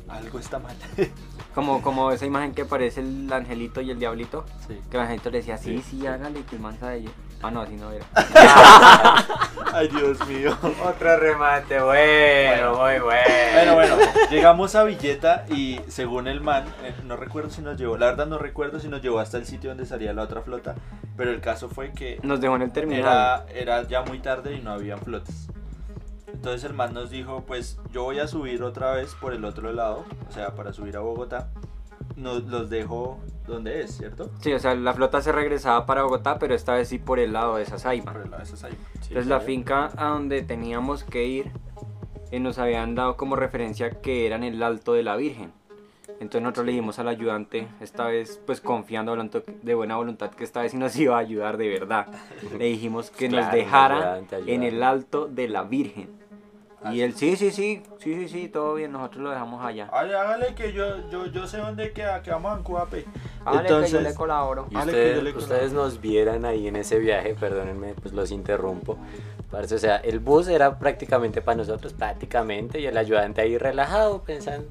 algo 0.07 0.39
está 0.39 0.59
mal. 0.59 0.75
Como, 1.55 1.81
como 1.81 2.11
esa 2.11 2.27
imagen 2.27 2.53
que 2.53 2.65
parece 2.65 3.01
el 3.01 3.33
angelito 3.33 3.81
y 3.81 3.89
el 3.89 3.97
diablito. 3.97 4.45
Sí. 4.67 4.79
Que 4.91 4.97
el 4.97 5.01
angelito 5.01 5.31
le 5.31 5.39
decía, 5.39 5.57
sí, 5.57 5.81
sí, 5.81 6.05
hágale, 6.05 6.43
que 6.43 6.55
el 6.55 6.61
man 6.61 6.77
sabe. 6.79 7.05
Ah, 7.41 7.51
no, 7.51 7.61
así 7.61 7.75
no 7.75 7.91
era. 7.91 8.05
Ay, 9.73 9.87
Dios 9.89 10.25
mío. 10.27 10.57
Otro 10.83 11.17
remate, 11.17 11.79
bueno, 11.81 12.75
muy 12.77 12.99
bueno. 12.99 13.03
Bueno, 13.53 13.73
bueno, 13.75 13.95
llegamos 14.31 14.73
a 14.75 14.83
Villeta 14.83 15.45
y 15.49 15.79
según 15.87 16.27
el 16.27 16.41
man, 16.41 16.65
eh, 16.83 16.95
no 17.05 17.15
recuerdo 17.15 17.49
si 17.51 17.61
nos 17.61 17.77
llevó, 17.77 17.95
la 17.97 18.07
verdad 18.07 18.25
no 18.25 18.39
recuerdo 18.39 18.79
si 18.79 18.87
nos 18.87 19.01
llevó 19.03 19.19
hasta 19.19 19.37
el 19.37 19.45
sitio 19.45 19.69
donde 19.69 19.85
salía 19.85 20.13
la 20.13 20.23
otra 20.23 20.41
flota, 20.41 20.73
pero 21.15 21.29
el 21.29 21.39
caso 21.41 21.69
fue 21.69 21.91
que 21.91 22.19
Nos 22.23 22.41
dejó 22.41 22.55
en 22.55 22.63
el 22.63 22.71
terminal. 22.71 23.01
era, 23.01 23.45
era 23.53 23.83
ya 23.87 24.01
muy 24.01 24.17
tarde 24.19 24.55
y 24.55 24.61
no 24.61 24.71
habían 24.71 24.99
flotas. 24.99 25.47
Entonces 26.25 26.63
el 26.63 26.73
man 26.73 26.93
nos 26.93 27.09
dijo, 27.11 27.43
pues 27.45 27.77
yo 27.91 28.03
voy 28.03 28.19
a 28.19 28.27
subir 28.27 28.63
otra 28.63 28.91
vez 28.91 29.13
por 29.19 29.33
el 29.33 29.45
otro 29.45 29.71
lado, 29.73 30.05
o 30.27 30.31
sea, 30.31 30.55
para 30.55 30.73
subir 30.73 30.97
a 30.97 31.01
Bogotá. 31.01 31.49
Nos 32.15 32.43
los 32.45 32.69
dejo 32.69 33.19
donde 33.47 33.81
es, 33.81 33.97
¿cierto? 33.97 34.29
Sí, 34.41 34.53
o 34.53 34.59
sea, 34.59 34.75
la 34.75 34.93
flota 34.93 35.21
se 35.21 35.31
regresaba 35.31 35.85
para 35.85 36.03
Bogotá, 36.03 36.37
pero 36.39 36.53
esta 36.53 36.73
vez 36.73 36.89
sí 36.89 36.99
por 36.99 37.19
el 37.19 37.33
lado 37.33 37.57
de 37.57 37.65
Sasaima. 37.65 38.11
Por 38.11 38.23
el 38.23 38.31
lado 38.31 38.43
de 38.43 38.49
Sasaima. 38.49 38.77
Entonces 38.93 39.27
la 39.27 39.39
finca 39.39 39.91
a 39.95 40.09
donde 40.09 40.41
teníamos 40.41 41.03
que 41.03 41.25
ir 41.25 41.51
eh, 42.31 42.39
nos 42.39 42.57
habían 42.59 42.93
dado 42.95 43.15
como 43.15 43.35
referencia 43.35 43.89
que 44.01 44.25
era 44.25 44.35
en 44.35 44.43
el 44.43 44.61
Alto 44.61 44.93
de 44.93 45.03
la 45.03 45.15
Virgen. 45.15 45.51
Entonces 46.19 46.41
nosotros 46.41 46.65
le 46.65 46.71
dijimos 46.73 46.99
al 46.99 47.07
ayudante, 47.09 47.67
esta 47.79 48.07
vez 48.07 48.41
pues 48.45 48.59
confiando 48.59 49.11
hablando 49.11 49.43
de 49.61 49.75
buena 49.75 49.97
voluntad 49.97 50.31
que 50.31 50.43
esta 50.43 50.61
vez 50.61 50.71
sí 50.71 50.77
nos 50.77 50.95
iba 50.97 51.15
a 51.15 51.19
ayudar 51.19 51.57
de 51.57 51.69
verdad. 51.69 52.07
Le 52.57 52.65
dijimos 52.65 53.11
que 53.11 53.29
nos 53.29 53.51
dejara 53.51 53.97
ayudante, 53.97 54.35
ayudante. 54.35 54.55
en 54.55 54.63
el 54.63 54.83
Alto 54.83 55.27
de 55.27 55.47
la 55.47 55.63
Virgen. 55.63 56.09
Ah, 56.87 56.93
Y 56.93 57.01
él, 57.01 57.13
sí, 57.15 57.35
sí, 57.35 57.51
sí, 57.51 57.81
sí, 57.99 58.13
sí, 58.15 58.27
sí, 58.27 58.47
todo 58.49 58.75
bien, 58.75 58.91
nosotros 58.91 59.23
lo 59.23 59.29
dejamos 59.31 59.63
allá. 59.65 59.87
Hágale, 59.91 60.15
hágale 60.15 60.55
que 60.55 60.73
yo, 60.73 61.09
yo, 61.09 61.25
yo 61.27 61.47
sé 61.47 61.57
dónde 61.57 61.91
queda, 61.91 62.21
que 62.21 62.31
vamos 62.31 62.51
a 62.51 62.55
Ancuape. 62.55 63.05
Vale, 63.43 63.61
que 63.63 63.69
yo 63.69 63.75
Entonces- 63.75 64.03
le 64.03 64.13
colaboro. 64.15 64.67
Y 64.69 64.75
Vale, 64.75 64.91
que 64.91 64.97
ustedes, 64.97 65.15
yo 65.17 65.21
le 65.23 65.33
colaboro. 65.33 65.55
ustedes 65.55 65.73
nos 65.73 66.01
vieran 66.01 66.45
ahí 66.45 66.67
en 66.67 66.75
ese 66.75 66.99
viaje, 66.99 67.35
perdónenme, 67.35 67.93
pues 67.95 68.13
los 68.13 68.31
interrumpo. 68.31 68.97
Parce, 69.51 69.73
o 69.75 69.79
sea, 69.79 69.97
el 69.97 70.19
bus 70.19 70.47
era 70.49 70.77
prácticamente 70.77 71.41
para 71.41 71.57
nosotros, 71.57 71.93
prácticamente, 71.93 72.79
y 72.81 72.85
el 72.85 72.97
ayudante 72.97 73.41
ahí 73.41 73.57
relajado, 73.57 74.21
pensando, 74.23 74.67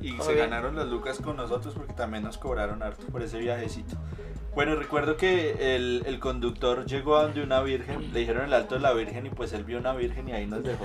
y 0.00 0.12
se 0.12 0.22
Obvio. 0.32 0.38
ganaron 0.42 0.76
las 0.76 0.86
lucas 0.86 1.18
con 1.18 1.36
nosotros 1.36 1.74
porque 1.74 1.92
también 1.94 2.22
nos 2.24 2.36
cobraron 2.38 2.82
harto 2.82 3.06
por 3.06 3.22
ese 3.22 3.38
viajecito. 3.38 3.96
Bueno, 4.54 4.74
recuerdo 4.74 5.16
que 5.16 5.76
el, 5.76 6.02
el 6.06 6.18
conductor 6.18 6.84
llegó 6.84 7.16
a 7.16 7.22
donde 7.22 7.42
una 7.42 7.60
virgen, 7.60 8.12
le 8.12 8.20
dijeron 8.20 8.44
el 8.44 8.52
alto 8.52 8.74
de 8.74 8.80
la 8.80 8.92
virgen 8.92 9.26
y 9.26 9.30
pues 9.30 9.52
él 9.52 9.62
vio 9.62 9.78
una 9.78 9.92
virgen 9.92 10.28
y 10.28 10.32
ahí 10.32 10.46
nos 10.46 10.64
dejó. 10.64 10.84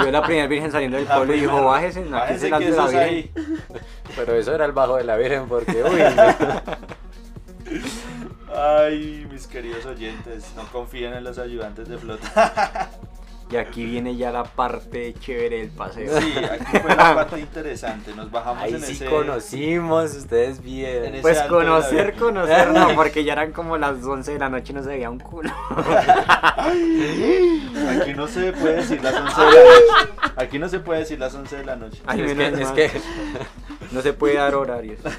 Vio 0.00 0.10
la 0.12 0.22
primera 0.22 0.46
virgen 0.46 0.70
saliendo 0.70 0.96
del 0.96 1.08
La 1.08 1.16
pueblo 1.16 1.34
y 1.34 1.40
dijo, 1.40 1.64
bájese, 1.64 2.02
no, 2.04 2.16
aquí 2.18 2.34
es 2.34 2.42
el 2.44 2.54
alto 2.54 2.64
que 2.66 2.70
de 2.70 2.76
la 2.76 2.86
virgen. 2.86 3.02
ahí. 3.08 3.32
Pero 4.14 4.34
eso 4.34 4.54
era 4.54 4.66
el 4.66 4.72
bajo 4.72 4.96
de 4.96 5.04
la 5.04 5.16
Virgen 5.16 5.48
porque, 5.48 5.82
uy, 5.82 6.00
no. 6.14 6.22
Ay, 8.54 9.26
mis 9.30 9.46
queridos 9.46 9.86
oyentes, 9.86 10.52
no 10.56 10.64
confíen 10.72 11.14
en 11.14 11.24
los 11.24 11.38
ayudantes 11.38 11.88
de 11.88 11.98
flota. 11.98 12.90
Y 13.50 13.56
aquí 13.56 13.84
viene 13.84 14.16
ya 14.16 14.30
la 14.30 14.44
parte 14.44 15.12
chévere 15.14 15.58
del 15.58 15.70
paseo. 15.70 16.20
Sí, 16.20 16.34
aquí 16.38 16.78
fue 16.78 16.94
la 16.94 17.16
parte 17.16 17.40
interesante. 17.40 18.14
Nos 18.14 18.30
bajamos 18.30 18.62
ahí 18.62 18.74
en 18.74 18.82
sí 18.82 18.92
ese. 18.92 19.06
conocimos, 19.06 20.14
ustedes 20.14 20.62
vieron. 20.62 21.20
Pues 21.20 21.40
conocer, 21.42 22.14
conocer, 22.14 22.70
no, 22.70 22.94
porque 22.94 23.24
ya 23.24 23.32
eran 23.32 23.50
como 23.52 23.76
las 23.76 24.04
11 24.04 24.34
de 24.34 24.38
la 24.38 24.48
noche 24.48 24.72
y 24.72 24.76
no 24.76 24.84
se 24.84 24.90
veía 24.90 25.10
un 25.10 25.18
culo. 25.18 25.50
Aquí 26.56 28.14
no 28.14 28.28
se 28.28 28.52
puede 28.52 28.76
decir 28.76 29.02
las 29.02 29.14
11 29.14 29.40
de 29.40 29.46
la 29.46 29.52
noche. 29.52 30.32
Aquí 30.36 30.58
no 30.60 30.68
se 30.68 30.78
puede 30.78 31.00
decir 31.00 31.18
las 31.18 31.34
11 31.34 31.56
de 31.56 31.64
la 31.64 31.74
noche. 31.74 32.02
Ay, 32.06 32.20
es, 32.20 32.32
que, 32.34 32.84
es 32.84 32.92
que 32.92 33.00
No 33.90 34.00
se 34.00 34.12
puede 34.12 34.34
dar 34.34 34.54
horarios. 34.54 35.00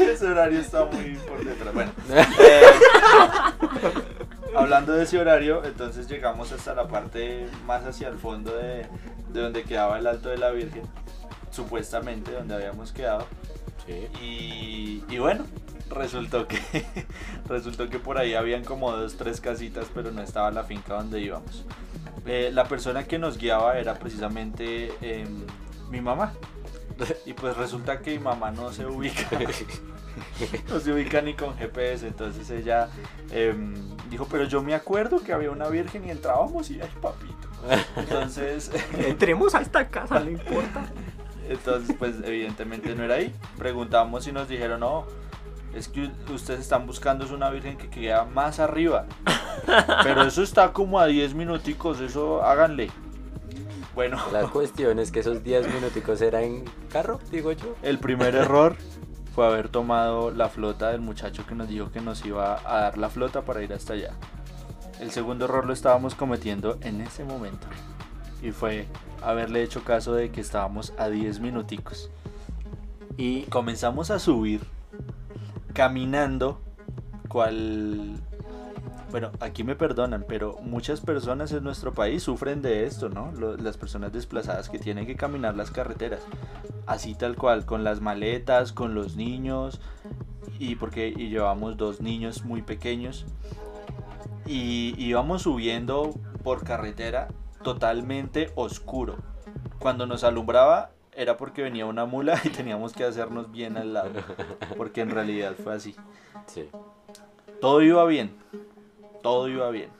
Ese 0.00 0.26
horario 0.26 0.60
está 0.60 0.84
muy 0.84 1.16
por 1.16 1.42
detrás. 1.44 1.74
Bueno, 1.74 1.90
eh, 2.38 2.62
hablando 4.58 4.92
de 4.92 5.04
ese 5.04 5.18
horario, 5.18 5.64
entonces 5.64 6.08
llegamos 6.08 6.52
hasta 6.52 6.74
la 6.74 6.88
parte 6.88 7.46
más 7.66 7.84
hacia 7.84 8.08
el 8.08 8.18
fondo 8.18 8.56
de, 8.56 8.86
de 9.32 9.40
donde 9.40 9.62
quedaba 9.64 9.98
el 9.98 10.06
Alto 10.06 10.28
de 10.28 10.38
la 10.38 10.50
Virgen, 10.50 10.82
supuestamente 11.50 12.32
donde 12.32 12.54
habíamos 12.54 12.92
quedado. 12.92 13.26
Sí. 13.86 14.08
Y, 14.20 15.04
y 15.14 15.18
bueno, 15.18 15.44
resultó 15.90 16.46
que 16.48 16.58
resultó 17.48 17.88
que 17.88 17.98
por 17.98 18.18
ahí 18.18 18.34
habían 18.34 18.64
como 18.64 18.92
dos, 18.92 19.16
tres 19.16 19.40
casitas, 19.40 19.86
pero 19.94 20.10
no 20.10 20.22
estaba 20.22 20.50
la 20.50 20.64
finca 20.64 20.94
donde 20.94 21.20
íbamos. 21.20 21.64
Eh, 22.26 22.50
la 22.52 22.64
persona 22.64 23.04
que 23.04 23.18
nos 23.18 23.38
guiaba 23.38 23.78
era 23.78 23.94
precisamente 23.94 24.92
em, 25.00 25.44
mi 25.90 26.00
mamá. 26.00 26.32
Y 27.24 27.34
pues 27.34 27.56
resulta 27.56 28.00
que 28.00 28.12
mi 28.12 28.18
mamá 28.18 28.50
no 28.50 28.72
se 28.72 28.86
ubica. 28.86 29.28
No 30.70 30.80
se 30.80 30.92
ubica 30.92 31.20
ni 31.20 31.34
con 31.34 31.54
GPS. 31.58 32.06
Entonces 32.06 32.48
ella 32.50 32.88
em, 33.30 33.74
dijo, 34.16 34.26
pero 34.30 34.44
yo 34.44 34.62
me 34.62 34.74
acuerdo 34.74 35.20
que 35.22 35.32
había 35.32 35.50
una 35.50 35.68
virgen 35.68 36.06
y 36.06 36.10
entrábamos 36.10 36.70
y 36.70 36.80
ay 36.80 36.90
papito. 37.00 37.48
Entonces 37.96 38.70
Entremos 38.98 39.54
a 39.54 39.60
esta 39.60 39.88
casa, 39.88 40.20
no 40.20 40.30
importa. 40.30 40.86
entonces, 41.48 41.94
pues 41.98 42.14
evidentemente 42.24 42.94
no 42.94 43.04
era 43.04 43.16
ahí. 43.16 43.32
Preguntamos 43.58 44.26
y 44.26 44.32
nos 44.32 44.48
dijeron, 44.48 44.80
no, 44.80 45.04
es 45.74 45.88
que 45.88 46.10
ustedes 46.32 46.60
están 46.60 46.86
buscando 46.86 47.24
es 47.26 47.30
una 47.30 47.50
virgen 47.50 47.76
que 47.76 47.88
queda 47.90 48.24
más 48.24 48.58
arriba. 48.58 49.06
Pero 50.02 50.22
eso 50.22 50.42
está 50.42 50.72
como 50.72 50.98
a 50.98 51.06
10 51.06 51.34
minuticos, 51.34 52.00
eso 52.00 52.42
háganle. 52.42 52.90
Bueno, 53.94 54.18
La 54.32 54.42
cuestión 54.48 54.98
es 54.98 55.10
que 55.10 55.20
esos 55.20 55.42
10 55.42 55.72
minuticos 55.74 56.20
eran 56.20 56.42
en 56.44 56.64
carro, 56.90 57.18
digo 57.30 57.52
yo. 57.52 57.74
el 57.82 57.98
primer 57.98 58.34
error 58.34 58.76
fue 59.36 59.46
haber 59.46 59.68
tomado 59.68 60.30
la 60.30 60.48
flota 60.48 60.92
del 60.92 61.02
muchacho 61.02 61.44
que 61.46 61.54
nos 61.54 61.68
dijo 61.68 61.92
que 61.92 62.00
nos 62.00 62.24
iba 62.24 62.58
a 62.64 62.80
dar 62.80 62.96
la 62.96 63.10
flota 63.10 63.42
para 63.42 63.62
ir 63.62 63.70
hasta 63.74 63.92
allá. 63.92 64.14
El 64.98 65.10
segundo 65.10 65.44
error 65.44 65.66
lo 65.66 65.74
estábamos 65.74 66.14
cometiendo 66.14 66.78
en 66.80 67.02
ese 67.02 67.22
momento. 67.22 67.66
Y 68.42 68.52
fue 68.52 68.86
haberle 69.22 69.62
hecho 69.62 69.84
caso 69.84 70.14
de 70.14 70.30
que 70.30 70.40
estábamos 70.40 70.94
a 70.96 71.10
10 71.10 71.40
minuticos. 71.40 72.08
Y 73.18 73.42
comenzamos 73.42 74.10
a 74.10 74.20
subir 74.20 74.62
caminando 75.74 76.58
cual 77.28 78.18
bueno, 79.10 79.30
aquí 79.40 79.64
me 79.64 79.76
perdonan, 79.76 80.24
pero 80.28 80.58
muchas 80.62 81.00
personas 81.00 81.52
en 81.52 81.64
nuestro 81.64 81.92
país 81.92 82.22
sufren 82.22 82.62
de 82.62 82.86
esto, 82.86 83.08
¿no? 83.08 83.32
Lo- 83.32 83.56
las 83.56 83.76
personas 83.76 84.12
desplazadas 84.12 84.68
que 84.68 84.78
tienen 84.78 85.06
que 85.06 85.16
caminar 85.16 85.56
las 85.56 85.70
carreteras, 85.70 86.20
así 86.86 87.14
tal 87.14 87.36
cual, 87.36 87.64
con 87.66 87.84
las 87.84 88.00
maletas, 88.00 88.72
con 88.72 88.94
los 88.94 89.16
niños, 89.16 89.80
y 90.58 90.74
porque 90.76 91.08
y 91.08 91.28
llevamos 91.28 91.76
dos 91.76 92.00
niños 92.00 92.44
muy 92.44 92.62
pequeños, 92.62 93.26
y 94.46 94.94
íbamos 94.98 95.42
subiendo 95.42 96.14
por 96.42 96.64
carretera 96.64 97.28
totalmente 97.62 98.52
oscuro. 98.54 99.16
Cuando 99.78 100.06
nos 100.06 100.24
alumbraba 100.24 100.90
era 101.12 101.36
porque 101.36 101.62
venía 101.62 101.86
una 101.86 102.04
mula 102.04 102.40
y 102.44 102.50
teníamos 102.50 102.92
que 102.92 103.04
hacernos 103.04 103.50
bien 103.50 103.76
al 103.76 103.94
lado, 103.94 104.10
porque 104.76 105.00
en 105.00 105.10
realidad 105.10 105.54
fue 105.62 105.74
así. 105.74 105.96
Sí. 106.46 106.68
Todo 107.60 107.82
iba 107.82 108.04
bien. 108.04 108.36
Todo 109.26 109.48
iba 109.48 109.68
bien. 109.70 109.90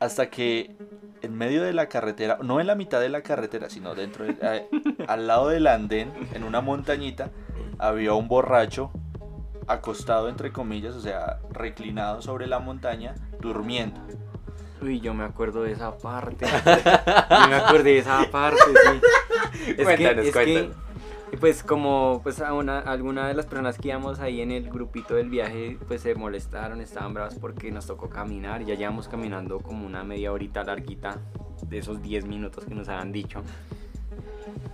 Hasta 0.00 0.30
que 0.30 0.74
en 1.22 1.32
medio 1.36 1.62
de 1.62 1.72
la 1.72 1.88
carretera, 1.88 2.38
no 2.42 2.58
en 2.60 2.66
la 2.66 2.74
mitad 2.74 2.98
de 3.00 3.08
la 3.08 3.22
carretera, 3.22 3.70
sino 3.70 3.94
dentro, 3.94 4.24
de- 4.24 4.66
al 5.06 5.28
lado 5.28 5.48
del 5.48 5.68
andén, 5.68 6.12
en 6.34 6.42
una 6.42 6.60
montañita, 6.60 7.30
había 7.78 8.14
un 8.14 8.26
borracho 8.26 8.90
acostado 9.68 10.28
entre 10.28 10.50
comillas, 10.50 10.96
o 10.96 11.00
sea, 11.00 11.38
reclinado 11.52 12.20
sobre 12.20 12.48
la 12.48 12.58
montaña, 12.58 13.14
durmiendo. 13.38 14.00
Uy, 14.82 14.98
yo 14.98 15.14
me 15.14 15.22
acuerdo 15.22 15.62
de 15.62 15.70
esa 15.72 15.96
parte. 15.96 16.46
Yo 17.30 17.48
me 17.48 17.54
acordé 17.54 17.90
de 17.92 17.98
esa 17.98 18.24
parte, 18.28 18.58
sí. 18.66 19.00
Es 19.76 19.84
Cuéntanos, 19.84 20.22
que, 20.22 20.28
es 20.30 20.32
cuéntanos. 20.32 20.74
que, 20.74 20.89
pues 21.38 21.62
como 21.62 22.20
pues 22.22 22.40
a 22.40 22.52
una, 22.54 22.80
alguna 22.80 23.28
de 23.28 23.34
las 23.34 23.46
personas 23.46 23.78
que 23.78 23.88
íbamos 23.88 24.20
ahí 24.20 24.40
en 24.40 24.50
el 24.50 24.68
grupito 24.68 25.14
del 25.14 25.30
viaje, 25.30 25.78
pues 25.86 26.02
se 26.02 26.14
molestaron, 26.14 26.80
estaban 26.80 27.14
bravas 27.14 27.36
porque 27.36 27.70
nos 27.70 27.86
tocó 27.86 28.08
caminar. 28.08 28.64
Ya 28.64 28.74
llevamos 28.74 29.08
caminando 29.08 29.60
como 29.60 29.86
una 29.86 30.02
media 30.04 30.32
horita 30.32 30.64
larguita 30.64 31.18
de 31.66 31.78
esos 31.78 32.02
10 32.02 32.26
minutos 32.26 32.64
que 32.64 32.74
nos 32.74 32.88
habían 32.88 33.12
dicho. 33.12 33.42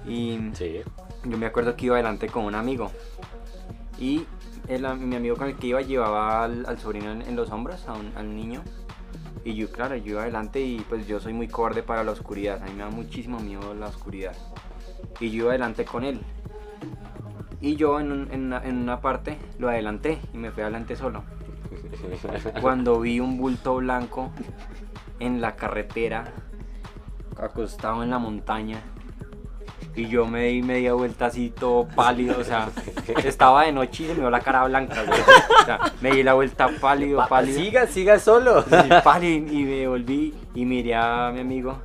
Y 0.09 0.39
Sí. 0.55 0.81
yo 1.25 1.37
me 1.37 1.47
acuerdo 1.47 1.77
que 1.77 1.87
iba 1.87 1.97
adelante 1.97 2.29
con 2.29 2.45
un 2.45 2.55
amigo. 2.55 2.91
Y 3.99 4.25
el, 4.69 4.83
mi 4.99 5.17
amigo 5.17 5.37
con 5.37 5.49
el 5.49 5.57
que 5.57 5.69
iba 5.69 5.81
llevaba 5.83 6.45
al, 6.45 6.65
al 6.67 6.79
sobrino 6.79 7.11
en, 7.13 7.23
en 7.23 7.37
los 7.37 7.51
hombros, 7.51 7.87
a 7.89 7.95
un, 7.95 8.13
al 8.17 8.35
niño. 8.35 8.63
Y 9.45 9.55
yo, 9.55 9.71
claro, 9.71 9.97
yo 9.97 10.13
iba 10.13 10.23
adelante 10.23 10.61
y 10.61 10.81
pues 10.89 11.07
yo 11.07 11.21
soy 11.21 11.33
muy 11.33 11.49
cobarde 11.49 11.83
para 11.83 12.03
la 12.03 12.13
oscuridad. 12.13 12.63
A 12.63 12.67
mí 12.67 12.73
me 12.73 12.83
da 12.83 12.91
muchísimo 12.91 13.39
miedo 13.41 13.75
la 13.75 13.87
oscuridad. 13.87 14.35
Y 15.21 15.31
yo 15.31 15.45
iba 15.45 15.51
adelante 15.51 15.85
con 15.85 16.05
él. 16.05 16.21
Y 17.61 17.77
yo 17.77 17.99
en, 18.01 18.13
un- 18.13 18.29
en 18.33 18.45
una, 18.47 18.63
en 18.65 18.77
una 18.77 19.01
parte 19.01 19.39
lo 19.59 19.69
adelanté 19.69 20.19
y 20.35 20.37
me 20.39 20.51
fui 20.51 20.63
adelante 20.63 20.95
solo. 20.97 21.23
Cuando 22.61 23.01
vi 23.01 23.19
un 23.21 23.39
bulto 23.39 23.77
blanco 23.77 24.31
en 25.19 25.41
la 25.41 25.57
carretera, 25.57 26.25
acostado 27.41 28.03
en 28.03 28.11
la 28.11 28.19
montaña, 28.19 28.81
y 29.95 30.09
yo 30.09 30.27
me 30.27 30.49
di 30.49 30.63
media 30.63 30.93
vuelta 30.93 31.27
así 31.27 31.49
todo 31.49 31.89
pálido, 31.89 32.39
o 32.39 32.45
sea, 32.45 32.69
estaba 33.25 33.65
de 33.65 33.73
noche 33.73 34.03
y 34.03 34.07
se 34.09 34.13
me 34.13 34.21
dio 34.21 34.29
la 34.31 34.41
cara 34.41 34.65
blanca, 34.67 35.03
güey. 35.07 35.19
O 35.63 35.65
sea, 35.65 35.81
me 36.03 36.11
di 36.11 36.23
la 36.23 36.35
vuelta 36.35 36.69
pálido, 36.81 37.17
Papá, 37.17 37.37
pálido. 37.37 37.59
siga, 37.59 37.87
siga 37.87 38.19
solo. 38.19 38.63
Sí, 38.63 38.69
pálido, 39.03 39.51
y 39.55 39.65
me 39.65 39.89
volví 39.89 40.35
y 40.55 40.67
miré 40.67 40.95
a 40.97 41.31
mi 41.33 41.41
amigo. 41.41 41.79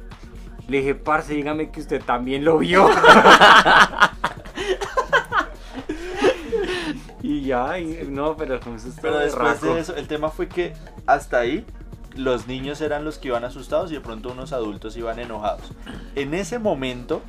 Le 0.68 0.80
dije, 0.80 0.94
parce, 0.96 1.34
dígame 1.34 1.72
que 1.72 1.80
usted 1.80 2.04
también 2.04 2.44
lo 2.44 2.58
vio. 2.58 2.90
y 7.24 7.41
ya, 7.52 7.80
y- 7.80 8.08
no, 8.10 8.36
pero 8.38 8.60
fue 8.62 8.72
un 8.74 8.80
susto 8.80 9.02
Pero 9.02 9.18
después 9.20 9.62
de 9.62 9.80
eso, 9.80 9.96
el 9.96 10.08
tema 10.08 10.30
fue 10.30 10.48
que 10.48 10.74
hasta 11.06 11.40
ahí 11.40 11.66
los 12.16 12.48
niños 12.48 12.82
eran 12.82 13.04
los 13.06 13.18
que 13.18 13.28
iban 13.30 13.44
asustados 13.44 13.92
y 13.92 13.96
de 13.96 14.02
pronto 14.02 14.32
unos 14.32 14.54
adultos 14.54 14.96
iban 14.98 15.20
enojados. 15.20 15.72
En 16.16 16.34
ese 16.34 16.60
momento, 16.60 17.22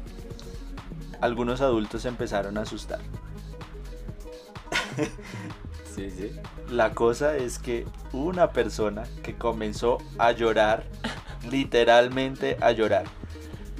algunos 1.21 1.61
adultos 1.61 2.03
se 2.03 2.09
empezaron 2.09 2.57
a 2.59 2.63
asustar. 2.63 3.01
Sí, 5.95 6.11
sí. 6.11 6.33
La 6.71 6.93
cosa 6.93 7.37
es 7.37 7.59
que 7.59 7.87
hubo 8.13 8.25
una 8.29 8.51
persona 8.51 9.05
que 9.23 9.35
comenzó 9.35 9.99
a 10.19 10.33
llorar, 10.33 10.85
literalmente 11.51 12.57
a 12.61 12.73
llorar. 12.73 13.05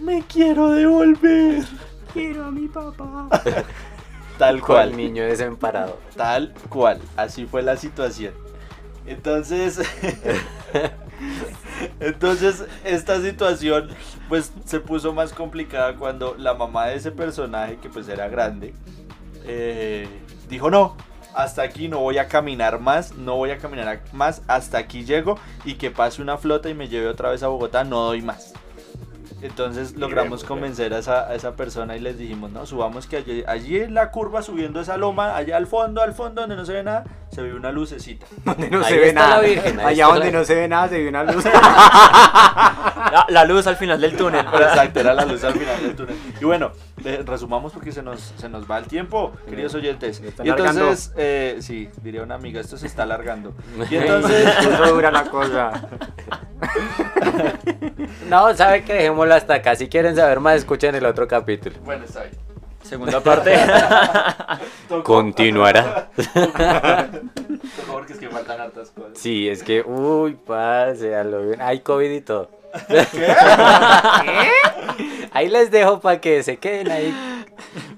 Me 0.01 0.23
quiero 0.23 0.71
devolver. 0.73 1.65
Quiero 2.13 2.47
a 2.47 2.51
mi 2.51 2.69
papá. 2.69 3.29
Tal 4.43 4.61
¿Cuál 4.61 4.89
cual. 4.89 4.97
niño 4.97 5.23
desamparado? 5.23 6.01
Tal 6.17 6.53
cual, 6.69 7.01
así 7.17 7.47
fue 7.47 7.63
la 7.63 7.77
situación. 7.77 8.35
Entonces, 9.07 9.81
entonces 12.01 12.65
esta 12.83 13.21
situación 13.21 13.91
pues 14.29 14.53
se 14.65 14.81
puso 14.81 15.13
más 15.13 15.33
complicada 15.33 15.95
cuando 15.95 16.35
la 16.37 16.55
mamá 16.55 16.87
de 16.87 16.97
ese 16.97 17.13
personaje, 17.13 17.77
que 17.77 17.89
pues 17.89 18.09
era 18.09 18.27
grande, 18.27 18.75
eh, 19.45 20.09
dijo 20.49 20.71
no, 20.71 20.97
hasta 21.37 21.63
aquí 21.63 21.87
no 21.87 22.01
voy 22.01 22.19
a 22.19 22.27
caminar 22.27 22.81
más, 22.81 23.15
no 23.15 23.37
voy 23.37 23.53
a 23.53 23.59
caminar 23.59 24.03
más, 24.13 24.43
hasta 24.49 24.77
aquí 24.77 25.05
llego 25.05 25.39
y 25.65 25.75
que 25.75 25.93
pase 25.93 26.21
una 26.21 26.37
flota 26.37 26.69
y 26.69 26.75
me 26.75 26.89
lleve 26.89 27.07
otra 27.07 27.31
vez 27.31 27.45
a 27.45 27.47
Bogotá, 27.47 27.85
no 27.85 28.07
doy 28.07 28.23
más. 28.23 28.55
Entonces 29.43 29.97
logramos 29.97 30.45
convencer 30.45 30.95
a 30.95 30.99
esa, 30.99 31.29
a 31.29 31.35
esa 31.35 31.57
persona 31.57 31.97
y 31.97 32.01
les 32.01 32.17
dijimos, 32.17 32.53
no, 32.53 32.65
subamos 32.65 33.09
que 33.09 33.17
allí, 33.17 33.43
allí 33.49 33.77
en 33.79 33.93
la 33.93 34.13
curva 34.13 34.41
subiendo 34.41 34.81
esa 34.81 34.97
loma, 34.97 35.37
allá 35.37 35.57
al 35.57 35.67
fondo, 35.67 36.01
al 36.01 36.15
fondo 36.15 36.43
donde 36.43 36.55
no 36.55 36.65
se 36.65 36.73
ve 36.73 36.85
nada, 36.85 37.05
se 37.33 37.43
ve 37.43 37.55
una 37.55 37.73
lucecita. 37.73 38.27
Donde 38.45 38.69
no 38.71 38.79
Ahí 38.85 38.93
se 38.93 38.99
ve 38.99 39.09
está 39.09 39.21
nada. 39.21 39.37
la 39.37 39.41
Virgen, 39.49 39.81
ahí 39.81 39.87
Allá 39.87 40.07
donde 40.07 40.31
la- 40.33 40.39
no 40.39 40.45
se 40.45 40.55
ve 40.55 40.69
nada, 40.69 40.89
se 40.89 40.99
ve 41.03 41.09
una 41.09 41.25
luz. 41.25 41.45
La, 43.13 43.27
la 43.29 43.45
luz 43.45 43.67
al 43.67 43.77
final 43.77 44.01
del 44.01 44.17
túnel. 44.17 44.47
Exacto, 44.47 45.01
era 45.01 45.13
la 45.13 45.25
luz 45.27 45.43
al 45.45 45.53
final 45.55 45.83
del 45.83 45.95
túnel. 45.97 46.17
Y 46.41 46.45
bueno, 46.45 46.71
eh, 47.05 47.23
resumamos 47.27 47.73
porque 47.73 47.93
se 47.93 48.03
nos, 48.03 48.33
se 48.39 48.49
nos 48.49 48.71
va 48.71 48.79
el 48.79 48.87
tiempo, 48.87 49.33
queridos 49.49 49.75
oyentes. 49.75 50.23
Y 50.43 50.49
entonces, 50.49 51.13
eh, 51.17 51.57
sí, 51.61 51.91
diría 52.03 52.23
una 52.23 52.37
amiga, 52.37 52.61
esto 52.61 52.77
se 52.79 52.87
está 52.87 53.03
alargando. 53.03 53.53
Y 53.91 53.97
entonces, 53.97 54.47
Eso 54.61 54.95
dura 54.95 55.11
la 55.11 55.25
cosa. 55.25 55.83
No, 58.29 58.55
sabe 58.55 58.85
que 58.85 58.95
dejémoslo 58.95 59.35
hasta 59.35 59.55
acá. 59.55 59.75
Si 59.77 59.89
quieren 59.89 60.17
saber 60.17 60.41
más, 60.41 60.57
escuchen 60.57 60.95
el 60.95 61.05
otro 61.05 61.27
capítulo. 61.29 61.77
bueno, 61.85 62.05
está 62.05 62.21
bien. 62.23 62.35
Segunda 62.83 63.21
parte. 63.21 63.57
Continuará. 65.05 66.11
Porque 67.91 68.13
es 68.13 68.19
que 68.19 68.29
faltan 68.29 68.61
hartas 68.61 68.91
cosas. 68.91 69.13
Sí, 69.19 69.49
es 69.49 69.63
que, 69.63 69.83
uy, 69.83 70.35
pase, 70.35 71.15
a 71.15 71.25
lo 71.25 71.43
bien. 71.47 71.61
Hay 71.63 71.81
COVID 71.81 72.11
y 72.11 72.21
todo. 72.21 72.51
Ahí 75.33 75.49
les 75.49 75.71
dejo 75.71 76.01
para 76.01 76.21
que 76.21 76.43
se 76.43 76.57
queden 76.57 76.91
ahí. 76.91 77.15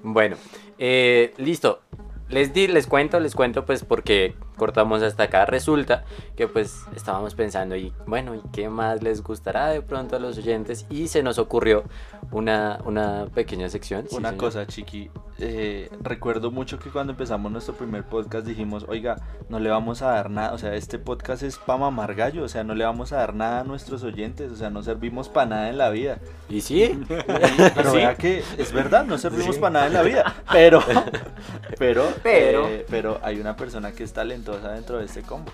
Bueno, 0.02 0.36
eh, 0.78 1.32
listo. 1.36 1.80
Les 2.28 2.52
di, 2.52 2.66
les 2.68 2.86
cuento, 2.86 3.20
les 3.20 3.34
cuento 3.34 3.64
pues 3.64 3.84
porque 3.84 4.34
cortamos 4.56 5.02
hasta 5.02 5.24
acá. 5.24 5.44
Resulta 5.46 6.04
que 6.36 6.48
pues 6.48 6.84
estábamos 6.94 7.34
pensando 7.34 7.76
y 7.76 7.92
bueno, 8.06 8.34
¿y 8.34 8.40
qué 8.52 8.68
más 8.68 9.02
les 9.02 9.22
gustará 9.22 9.68
de 9.68 9.82
pronto 9.82 10.16
a 10.16 10.18
los 10.18 10.38
oyentes? 10.38 10.86
Y 10.90 11.08
se 11.08 11.22
nos 11.22 11.38
ocurrió 11.38 11.84
una, 12.30 12.80
una 12.84 13.26
pequeña 13.34 13.68
sección. 13.68 14.06
sí, 14.08 14.16
Una 14.16 14.30
señor. 14.30 14.44
cosa, 14.44 14.66
Chiqui, 14.66 15.10
eh, 15.38 15.90
recuerdo 16.00 16.50
mucho 16.50 16.78
que 16.78 16.90
cuando 16.90 17.12
empezamos 17.12 17.50
nuestro 17.50 17.74
primer 17.74 18.04
podcast 18.04 18.46
dijimos, 18.46 18.84
oiga, 18.88 19.16
no 19.48 19.58
le 19.58 19.70
vamos 19.70 20.02
a 20.02 20.06
dar 20.12 20.30
nada, 20.30 20.52
o 20.54 20.58
sea, 20.58 20.74
este 20.74 20.98
podcast 20.98 21.42
es 21.42 21.58
para 21.58 21.78
mamar 21.80 22.14
gallo, 22.14 22.44
o 22.44 22.48
sea, 22.48 22.64
no 22.64 22.74
le 22.74 22.84
vamos 22.84 23.12
a 23.12 23.16
dar 23.16 23.34
nada 23.34 23.60
a 23.60 23.64
nuestros 23.64 24.02
oyentes, 24.04 24.52
o 24.52 24.56
sea, 24.56 24.70
no 24.70 24.82
servimos 24.82 25.28
para 25.28 25.46
nada 25.46 25.68
en 25.70 25.78
la 25.78 25.90
vida. 25.90 26.18
¿Y 26.48 26.60
sí? 26.60 26.98
Pero 27.08 27.90
Sí. 27.90 27.96
vea 27.96 28.14
que 28.16 28.42
es 28.58 28.72
verdad, 28.72 29.04
no 29.04 29.18
servimos 29.18 29.56
para 29.58 29.70
nada 29.72 29.86
en 29.88 29.92
la 29.94 30.02
vida, 30.02 30.34
pero, 30.52 30.80
pero, 31.78 32.04
Pero. 32.22 32.68
eh, 32.68 32.86
pero 32.88 33.18
hay 33.22 33.40
una 33.40 33.56
persona 33.56 33.92
que 33.92 34.04
es 34.04 34.12
talentosa 34.12 34.43
dentro 34.52 34.98
de 34.98 35.06
este 35.06 35.22
combo. 35.22 35.50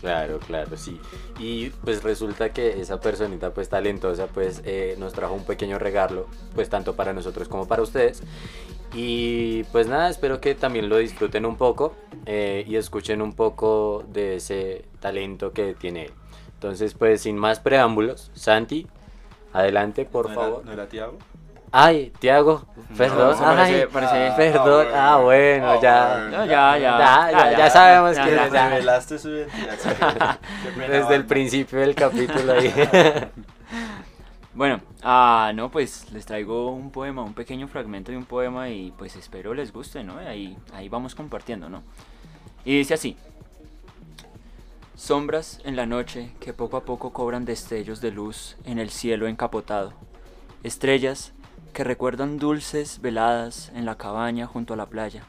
Claro, 0.00 0.38
claro, 0.38 0.76
sí. 0.76 1.00
Y 1.38 1.70
pues 1.70 2.02
resulta 2.02 2.50
que 2.50 2.80
esa 2.80 3.00
personita 3.00 3.52
pues 3.54 3.68
talentosa 3.68 4.26
pues 4.26 4.60
eh, 4.64 4.96
nos 4.98 5.12
trajo 5.14 5.34
un 5.34 5.44
pequeño 5.44 5.78
regalo 5.78 6.26
pues 6.54 6.68
tanto 6.68 6.94
para 6.94 7.12
nosotros 7.12 7.48
como 7.48 7.66
para 7.66 7.82
ustedes. 7.82 8.22
Y 8.94 9.64
pues 9.64 9.88
nada, 9.88 10.08
espero 10.08 10.40
que 10.40 10.54
también 10.54 10.88
lo 10.88 10.98
disfruten 10.98 11.46
un 11.46 11.56
poco 11.56 11.94
eh, 12.26 12.64
y 12.66 12.76
escuchen 12.76 13.22
un 13.22 13.32
poco 13.32 14.04
de 14.12 14.36
ese 14.36 14.84
talento 15.00 15.52
que 15.52 15.74
tiene 15.74 16.04
él. 16.06 16.12
Entonces 16.54 16.94
pues 16.94 17.22
sin 17.22 17.36
más 17.36 17.60
preámbulos, 17.60 18.30
Santi, 18.34 18.86
adelante 19.52 20.04
por 20.04 20.26
¿No 20.26 20.32
era- 20.32 20.40
favor. 20.42 20.64
¿No 20.64 20.72
era 20.72 20.86
Tiago? 20.88 21.18
Ay, 21.76 22.12
Tiago, 22.20 22.64
perdón. 22.96 23.36
No, 23.36 23.44
parece- 23.44 23.80
ay, 23.82 23.86
parece- 23.92 24.36
perdón. 24.36 24.86
Ah, 24.94 25.16
bueno, 25.20 25.70
Ah, 25.70 25.78
ya. 25.82 26.28
Ya, 26.30 26.46
ya, 26.46 26.78
Ya, 26.78 27.30
ya, 27.32 27.58
ya 27.58 27.70
sabemos 27.70 28.16
que 28.16 28.30
Ya, 28.36 28.48
ya. 28.48 28.68
revelaste 28.68 29.18
su 29.18 29.28
identidad. 29.30 30.38
Desde 30.88 31.14
el 31.16 31.24
principio 31.26 31.80
del 31.80 31.94
capítulo 31.96 32.52
ahí. 32.52 32.72
Bueno, 34.56 34.80
ah, 35.02 35.50
no, 35.52 35.68
pues 35.68 36.12
les 36.12 36.24
traigo 36.26 36.70
un 36.70 36.92
poema, 36.92 37.24
un 37.24 37.34
pequeño 37.34 37.66
fragmento 37.66 38.12
de 38.12 38.18
un 38.18 38.24
poema 38.24 38.68
y 38.68 38.92
pues 38.96 39.16
espero 39.16 39.52
les 39.52 39.72
guste, 39.72 40.04
¿no? 40.04 40.18
Ahí, 40.18 40.56
ahí 40.72 40.88
vamos 40.88 41.16
compartiendo, 41.16 41.68
¿no? 41.68 41.82
Y 42.64 42.78
dice 42.78 42.94
así. 42.94 43.16
Sombras 44.94 45.60
en 45.64 45.74
la 45.74 45.86
noche 45.86 46.30
que 46.38 46.52
poco 46.52 46.76
a 46.76 46.84
poco 46.84 47.12
cobran 47.12 47.44
destellos 47.44 48.00
de 48.00 48.12
luz 48.12 48.56
en 48.64 48.78
el 48.78 48.90
cielo 48.90 49.26
encapotado. 49.26 49.92
Estrellas 50.62 51.32
que 51.74 51.84
recuerdan 51.84 52.38
dulces 52.38 53.02
veladas 53.02 53.70
en 53.74 53.84
la 53.84 53.98
cabaña 53.98 54.46
junto 54.46 54.72
a 54.72 54.78
la 54.78 54.86
playa. 54.86 55.24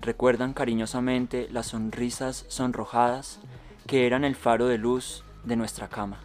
Recuerdan 0.00 0.54
cariñosamente 0.54 1.48
las 1.50 1.66
sonrisas 1.66 2.46
sonrojadas 2.48 3.40
que 3.86 4.06
eran 4.06 4.24
el 4.24 4.36
faro 4.36 4.66
de 4.66 4.78
luz 4.78 5.24
de 5.44 5.56
nuestra 5.56 5.88
cama 5.88 6.20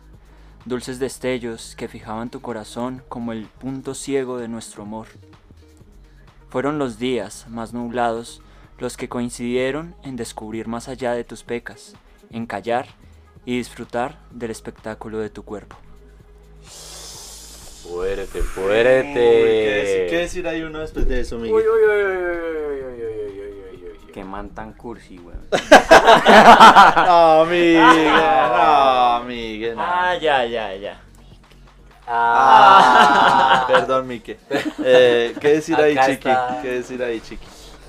dulces 0.67 1.00
destellos 1.00 1.76
que 1.78 1.88
fijaban 1.88 2.30
tu 2.30 2.41
corazón 2.41 3.02
como 3.08 3.32
el 3.32 3.46
punto 3.46 3.93
ciego 3.93 4.38
de 4.38 4.50
nuestro 4.50 4.84
amor. 4.84 5.08
Fueron 6.50 6.78
los 6.78 7.00
días 7.00 7.48
más 7.50 7.74
nublados 7.74 8.41
los 8.78 8.98
que 8.98 9.08
coincidieron 9.08 9.96
en 10.04 10.17
descubrir 10.17 10.67
más 10.67 10.89
allá 10.89 11.13
de 11.13 11.24
tus 11.24 11.43
pecas, 11.43 11.93
en 12.30 12.46
callar 12.46 12.88
y 13.46 13.58
disfrutar 13.58 14.20
del 14.32 14.52
espectáculo 14.52 15.20
de 15.20 15.30
tu 15.30 15.43
cuerpo. 15.43 15.78
Fuerte, 17.88 18.41
fuerte. 18.41 20.08
¿qué, 20.10 20.17
decir 20.17 20.47
ahí 20.47 20.62
uno 20.62 20.80
después 20.80 21.08
de 21.08 21.21
eso, 21.21 21.38
Miguel? 21.38 21.56
Uy, 21.56 21.63
uy, 21.63 21.82
uy, 21.84 22.04
uy, 22.04 22.17
uy, 22.17 22.84
uy, 22.84 23.02
uy, 23.02 23.89
uy, 23.91 24.12
Qué 24.13 24.23
man 24.23 24.50
tan 24.50 24.73
cursi, 24.73 25.19
weón. 25.19 25.47
no, 27.08 27.45
Miguel, 27.45 28.12
no, 28.12 29.23
Miguel. 29.26 29.76
Ah, 29.80 30.17
ya, 30.19 30.45
ya, 30.45 30.76
ya. 30.76 31.02
Perdón, 33.67 34.08
Mike. 34.08 34.39
Eh, 34.84 35.36
¿Qué 35.39 35.47
decir 35.56 35.76
ahí, 35.76 35.95
Chiqui? 36.06 36.30
¿Qué 36.62 36.69
decir 36.69 37.04
ahí, 37.04 37.19
Chiqui? 37.19 37.47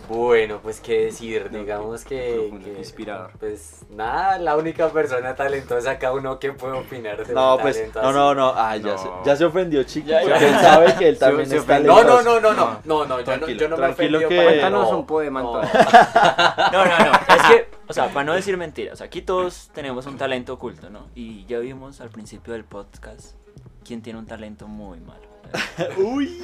Bueno, 0.09 0.61
pues 0.63 0.81
qué 0.81 1.05
decir, 1.07 1.51
digamos 1.51 2.05
que, 2.05 2.51
inspirador. 2.79 3.31
Pues 3.39 3.85
nada, 3.91 4.39
la 4.39 4.57
única 4.57 4.89
persona 4.89 5.35
talentosa 5.35 5.93
acá 5.93 6.13
uno 6.13 6.39
que 6.39 6.53
puede 6.53 6.79
opinar 6.79 7.27
de 7.27 7.35
No, 7.35 7.57
un 7.57 7.61
pues, 7.63 7.77
talento 7.77 8.01
no, 8.03 8.09
así. 8.09 8.17
no, 8.19 8.35
no. 8.35 8.53
Ah, 8.57 8.77
ya, 8.77 8.93
No. 8.93 8.99
Se, 8.99 9.09
ya 9.25 9.37
se 9.37 9.45
ofendió, 9.45 9.83
Chiqui. 9.83 10.09
Ya, 10.09 10.23
ya. 10.23 10.29
porque 10.31 10.49
él 10.49 10.55
sabe 10.61 10.95
que 10.99 11.09
él 11.09 11.19
también 11.21 11.49
se 11.49 11.57
es 11.57 11.63
ofendió. 11.63 11.93
No, 11.93 11.99
talentoso. 11.99 12.25
no, 12.25 12.41
no, 12.41 12.55
no, 12.55 12.81
no, 12.85 13.05
no, 13.05 13.07
no, 13.07 13.07
yo 13.07 13.07
no, 13.19 13.25
Tranquilo, 13.25 13.61
yo 13.61 13.69
no 13.69 13.77
me 13.77 13.87
ofendió 13.89 14.29
que- 14.29 14.45
Cuéntanos 14.45 14.83
nada. 14.85 14.97
un 14.97 15.07
poema, 15.07 15.43
No. 15.43 15.53
No, 16.73 16.85
no, 16.87 16.99
no. 16.99 17.13
Es 17.37 17.43
que, 17.49 17.69
o 17.87 17.93
sea, 17.93 18.09
para 18.09 18.25
no 18.25 18.33
decir 18.35 18.57
mentiras, 18.57 19.01
aquí 19.03 19.21
todos 19.23 19.71
tenemos 19.75 20.07
un 20.07 20.17
talento 20.17 20.55
oculto, 20.55 20.89
¿no? 20.91 21.07
Y 21.15 21.45
ya 21.47 21.59
vimos 21.59 22.01
al 22.01 22.09
principio 22.09 22.55
del 22.55 22.65
podcast 22.65 23.37
quién 23.85 24.01
tiene 24.03 24.19
un 24.19 24.27
talento 24.27 24.67
muy 24.69 25.01
malo. 25.01 25.28
Uy. 25.99 26.39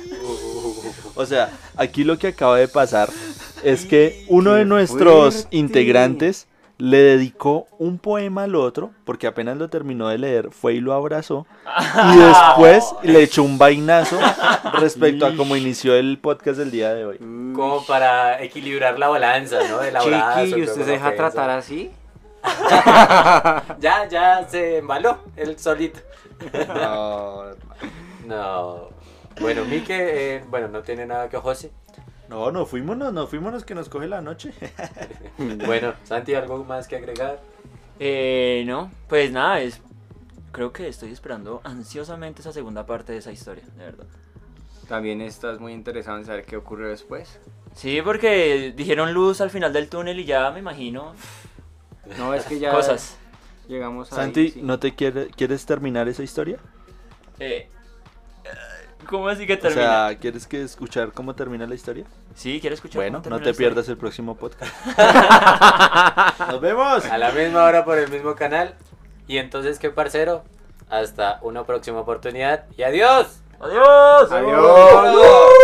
O 1.14 1.26
sea, 1.26 1.50
aquí 1.76 2.04
lo 2.04 2.18
que 2.18 2.28
acaba 2.28 2.58
de 2.58 2.68
pasar 2.68 3.08
es 3.62 3.84
que 3.86 4.24
uno 4.28 4.54
de 4.54 4.64
nuestros 4.64 5.34
fuerte. 5.34 5.56
integrantes 5.56 6.48
le 6.78 6.98
dedicó 6.98 7.68
un 7.78 7.98
poema 7.98 8.44
al 8.44 8.56
otro, 8.56 8.90
porque 9.04 9.28
apenas 9.28 9.56
lo 9.56 9.68
terminó 9.68 10.08
de 10.08 10.18
leer, 10.18 10.50
fue 10.50 10.74
y 10.74 10.80
lo 10.80 10.92
abrazó, 10.92 11.46
y 12.12 12.16
después 12.18 12.84
le 13.02 13.22
echó 13.22 13.44
un 13.44 13.58
vainazo 13.58 14.18
respecto 14.80 15.24
a 15.24 15.36
cómo 15.36 15.56
inició 15.56 15.94
el 15.94 16.18
podcast 16.18 16.58
del 16.58 16.72
día 16.72 16.92
de 16.92 17.04
hoy. 17.04 17.18
Como 17.54 17.84
para 17.86 18.42
equilibrar 18.42 18.98
la 18.98 19.08
balanza, 19.08 19.58
¿no? 19.68 19.78
Del 19.78 19.96
abrazo. 19.96 20.46
Chiqui, 20.46 20.60
¿y 20.60 20.62
usted 20.64 20.84
se 20.84 20.90
deja 20.90 21.04
la 21.04 21.14
ofensa. 21.14 21.30
tratar 21.30 21.50
así? 21.50 21.90
Ya, 23.80 24.08
ya 24.10 24.46
se 24.48 24.78
embaló 24.78 25.18
él 25.36 25.58
solito. 25.58 26.00
No, 26.68 27.44
No. 28.26 28.88
Bueno, 29.40 29.64
Mike, 29.64 30.36
eh, 30.36 30.44
bueno, 30.48 30.68
no 30.68 30.82
tiene 30.82 31.06
nada 31.06 31.28
que 31.28 31.36
José. 31.38 31.72
no, 32.28 32.50
no 32.52 32.66
fuímonos, 32.66 33.12
no 33.12 33.26
fuímonos 33.26 33.64
que 33.64 33.74
nos 33.74 33.88
coge 33.88 34.06
la 34.06 34.20
noche. 34.20 34.52
Bueno, 35.66 35.94
Santi, 36.04 36.34
¿algo 36.34 36.62
más 36.64 36.86
que 36.88 36.96
agregar? 36.96 37.40
Eh, 37.98 38.62
no, 38.66 38.90
pues 39.08 39.30
nada, 39.32 39.60
es. 39.60 39.80
Creo 40.52 40.72
que 40.72 40.86
estoy 40.86 41.10
esperando 41.10 41.60
ansiosamente 41.64 42.40
esa 42.40 42.52
segunda 42.52 42.86
parte 42.86 43.12
de 43.12 43.18
esa 43.18 43.32
historia, 43.32 43.64
de 43.76 43.84
verdad. 43.86 44.06
También 44.88 45.20
estás 45.20 45.58
muy 45.58 45.72
interesado 45.72 46.18
en 46.18 46.24
saber 46.26 46.44
qué 46.44 46.56
ocurrió 46.56 46.88
después. 46.88 47.40
Sí, 47.74 48.00
porque 48.02 48.72
dijeron 48.76 49.12
luz 49.12 49.40
al 49.40 49.50
final 49.50 49.72
del 49.72 49.88
túnel 49.88 50.20
y 50.20 50.24
ya 50.24 50.52
me 50.52 50.60
imagino 50.60 51.14
No, 52.18 52.32
es 52.34 52.44
que 52.44 52.60
ya 52.60 52.70
cosas. 52.70 53.16
llegamos 53.66 54.12
a 54.12 54.16
Santi, 54.16 54.54
¿no 54.62 54.78
te 54.78 54.94
quiere, 54.94 55.26
quieres 55.28 55.66
terminar 55.66 56.06
esa 56.06 56.22
historia? 56.22 56.58
Eh, 57.40 57.68
¿Cómo 59.08 59.28
así 59.28 59.46
que 59.46 59.54
O 59.54 59.58
termina? 59.58 60.08
sea, 60.08 60.18
¿quieres 60.18 60.46
que 60.46 60.62
escuchar 60.62 61.12
cómo 61.12 61.34
termina 61.34 61.66
la 61.66 61.74
historia? 61.74 62.04
sí, 62.34 62.58
quiero 62.60 62.74
escuchar. 62.74 62.96
Bueno, 62.96 63.18
cómo 63.22 63.30
no 63.30 63.38
te 63.38 63.44
la 63.46 63.50
historia? 63.50 63.68
pierdas 63.68 63.88
el 63.88 63.96
próximo 63.96 64.36
podcast. 64.36 64.72
¡Nos 66.48 66.60
vemos! 66.60 67.04
A 67.06 67.18
la 67.18 67.30
misma 67.32 67.64
hora 67.64 67.84
por 67.84 67.98
el 67.98 68.10
mismo 68.10 68.34
canal. 68.34 68.74
Y 69.26 69.38
entonces, 69.38 69.78
¿qué 69.78 69.90
parcero? 69.90 70.42
Hasta 70.90 71.38
una 71.42 71.64
próxima 71.64 72.00
oportunidad 72.00 72.64
y 72.76 72.82
adiós. 72.82 73.40
¡Adiós! 73.60 74.30
Adiós. 74.32 75.54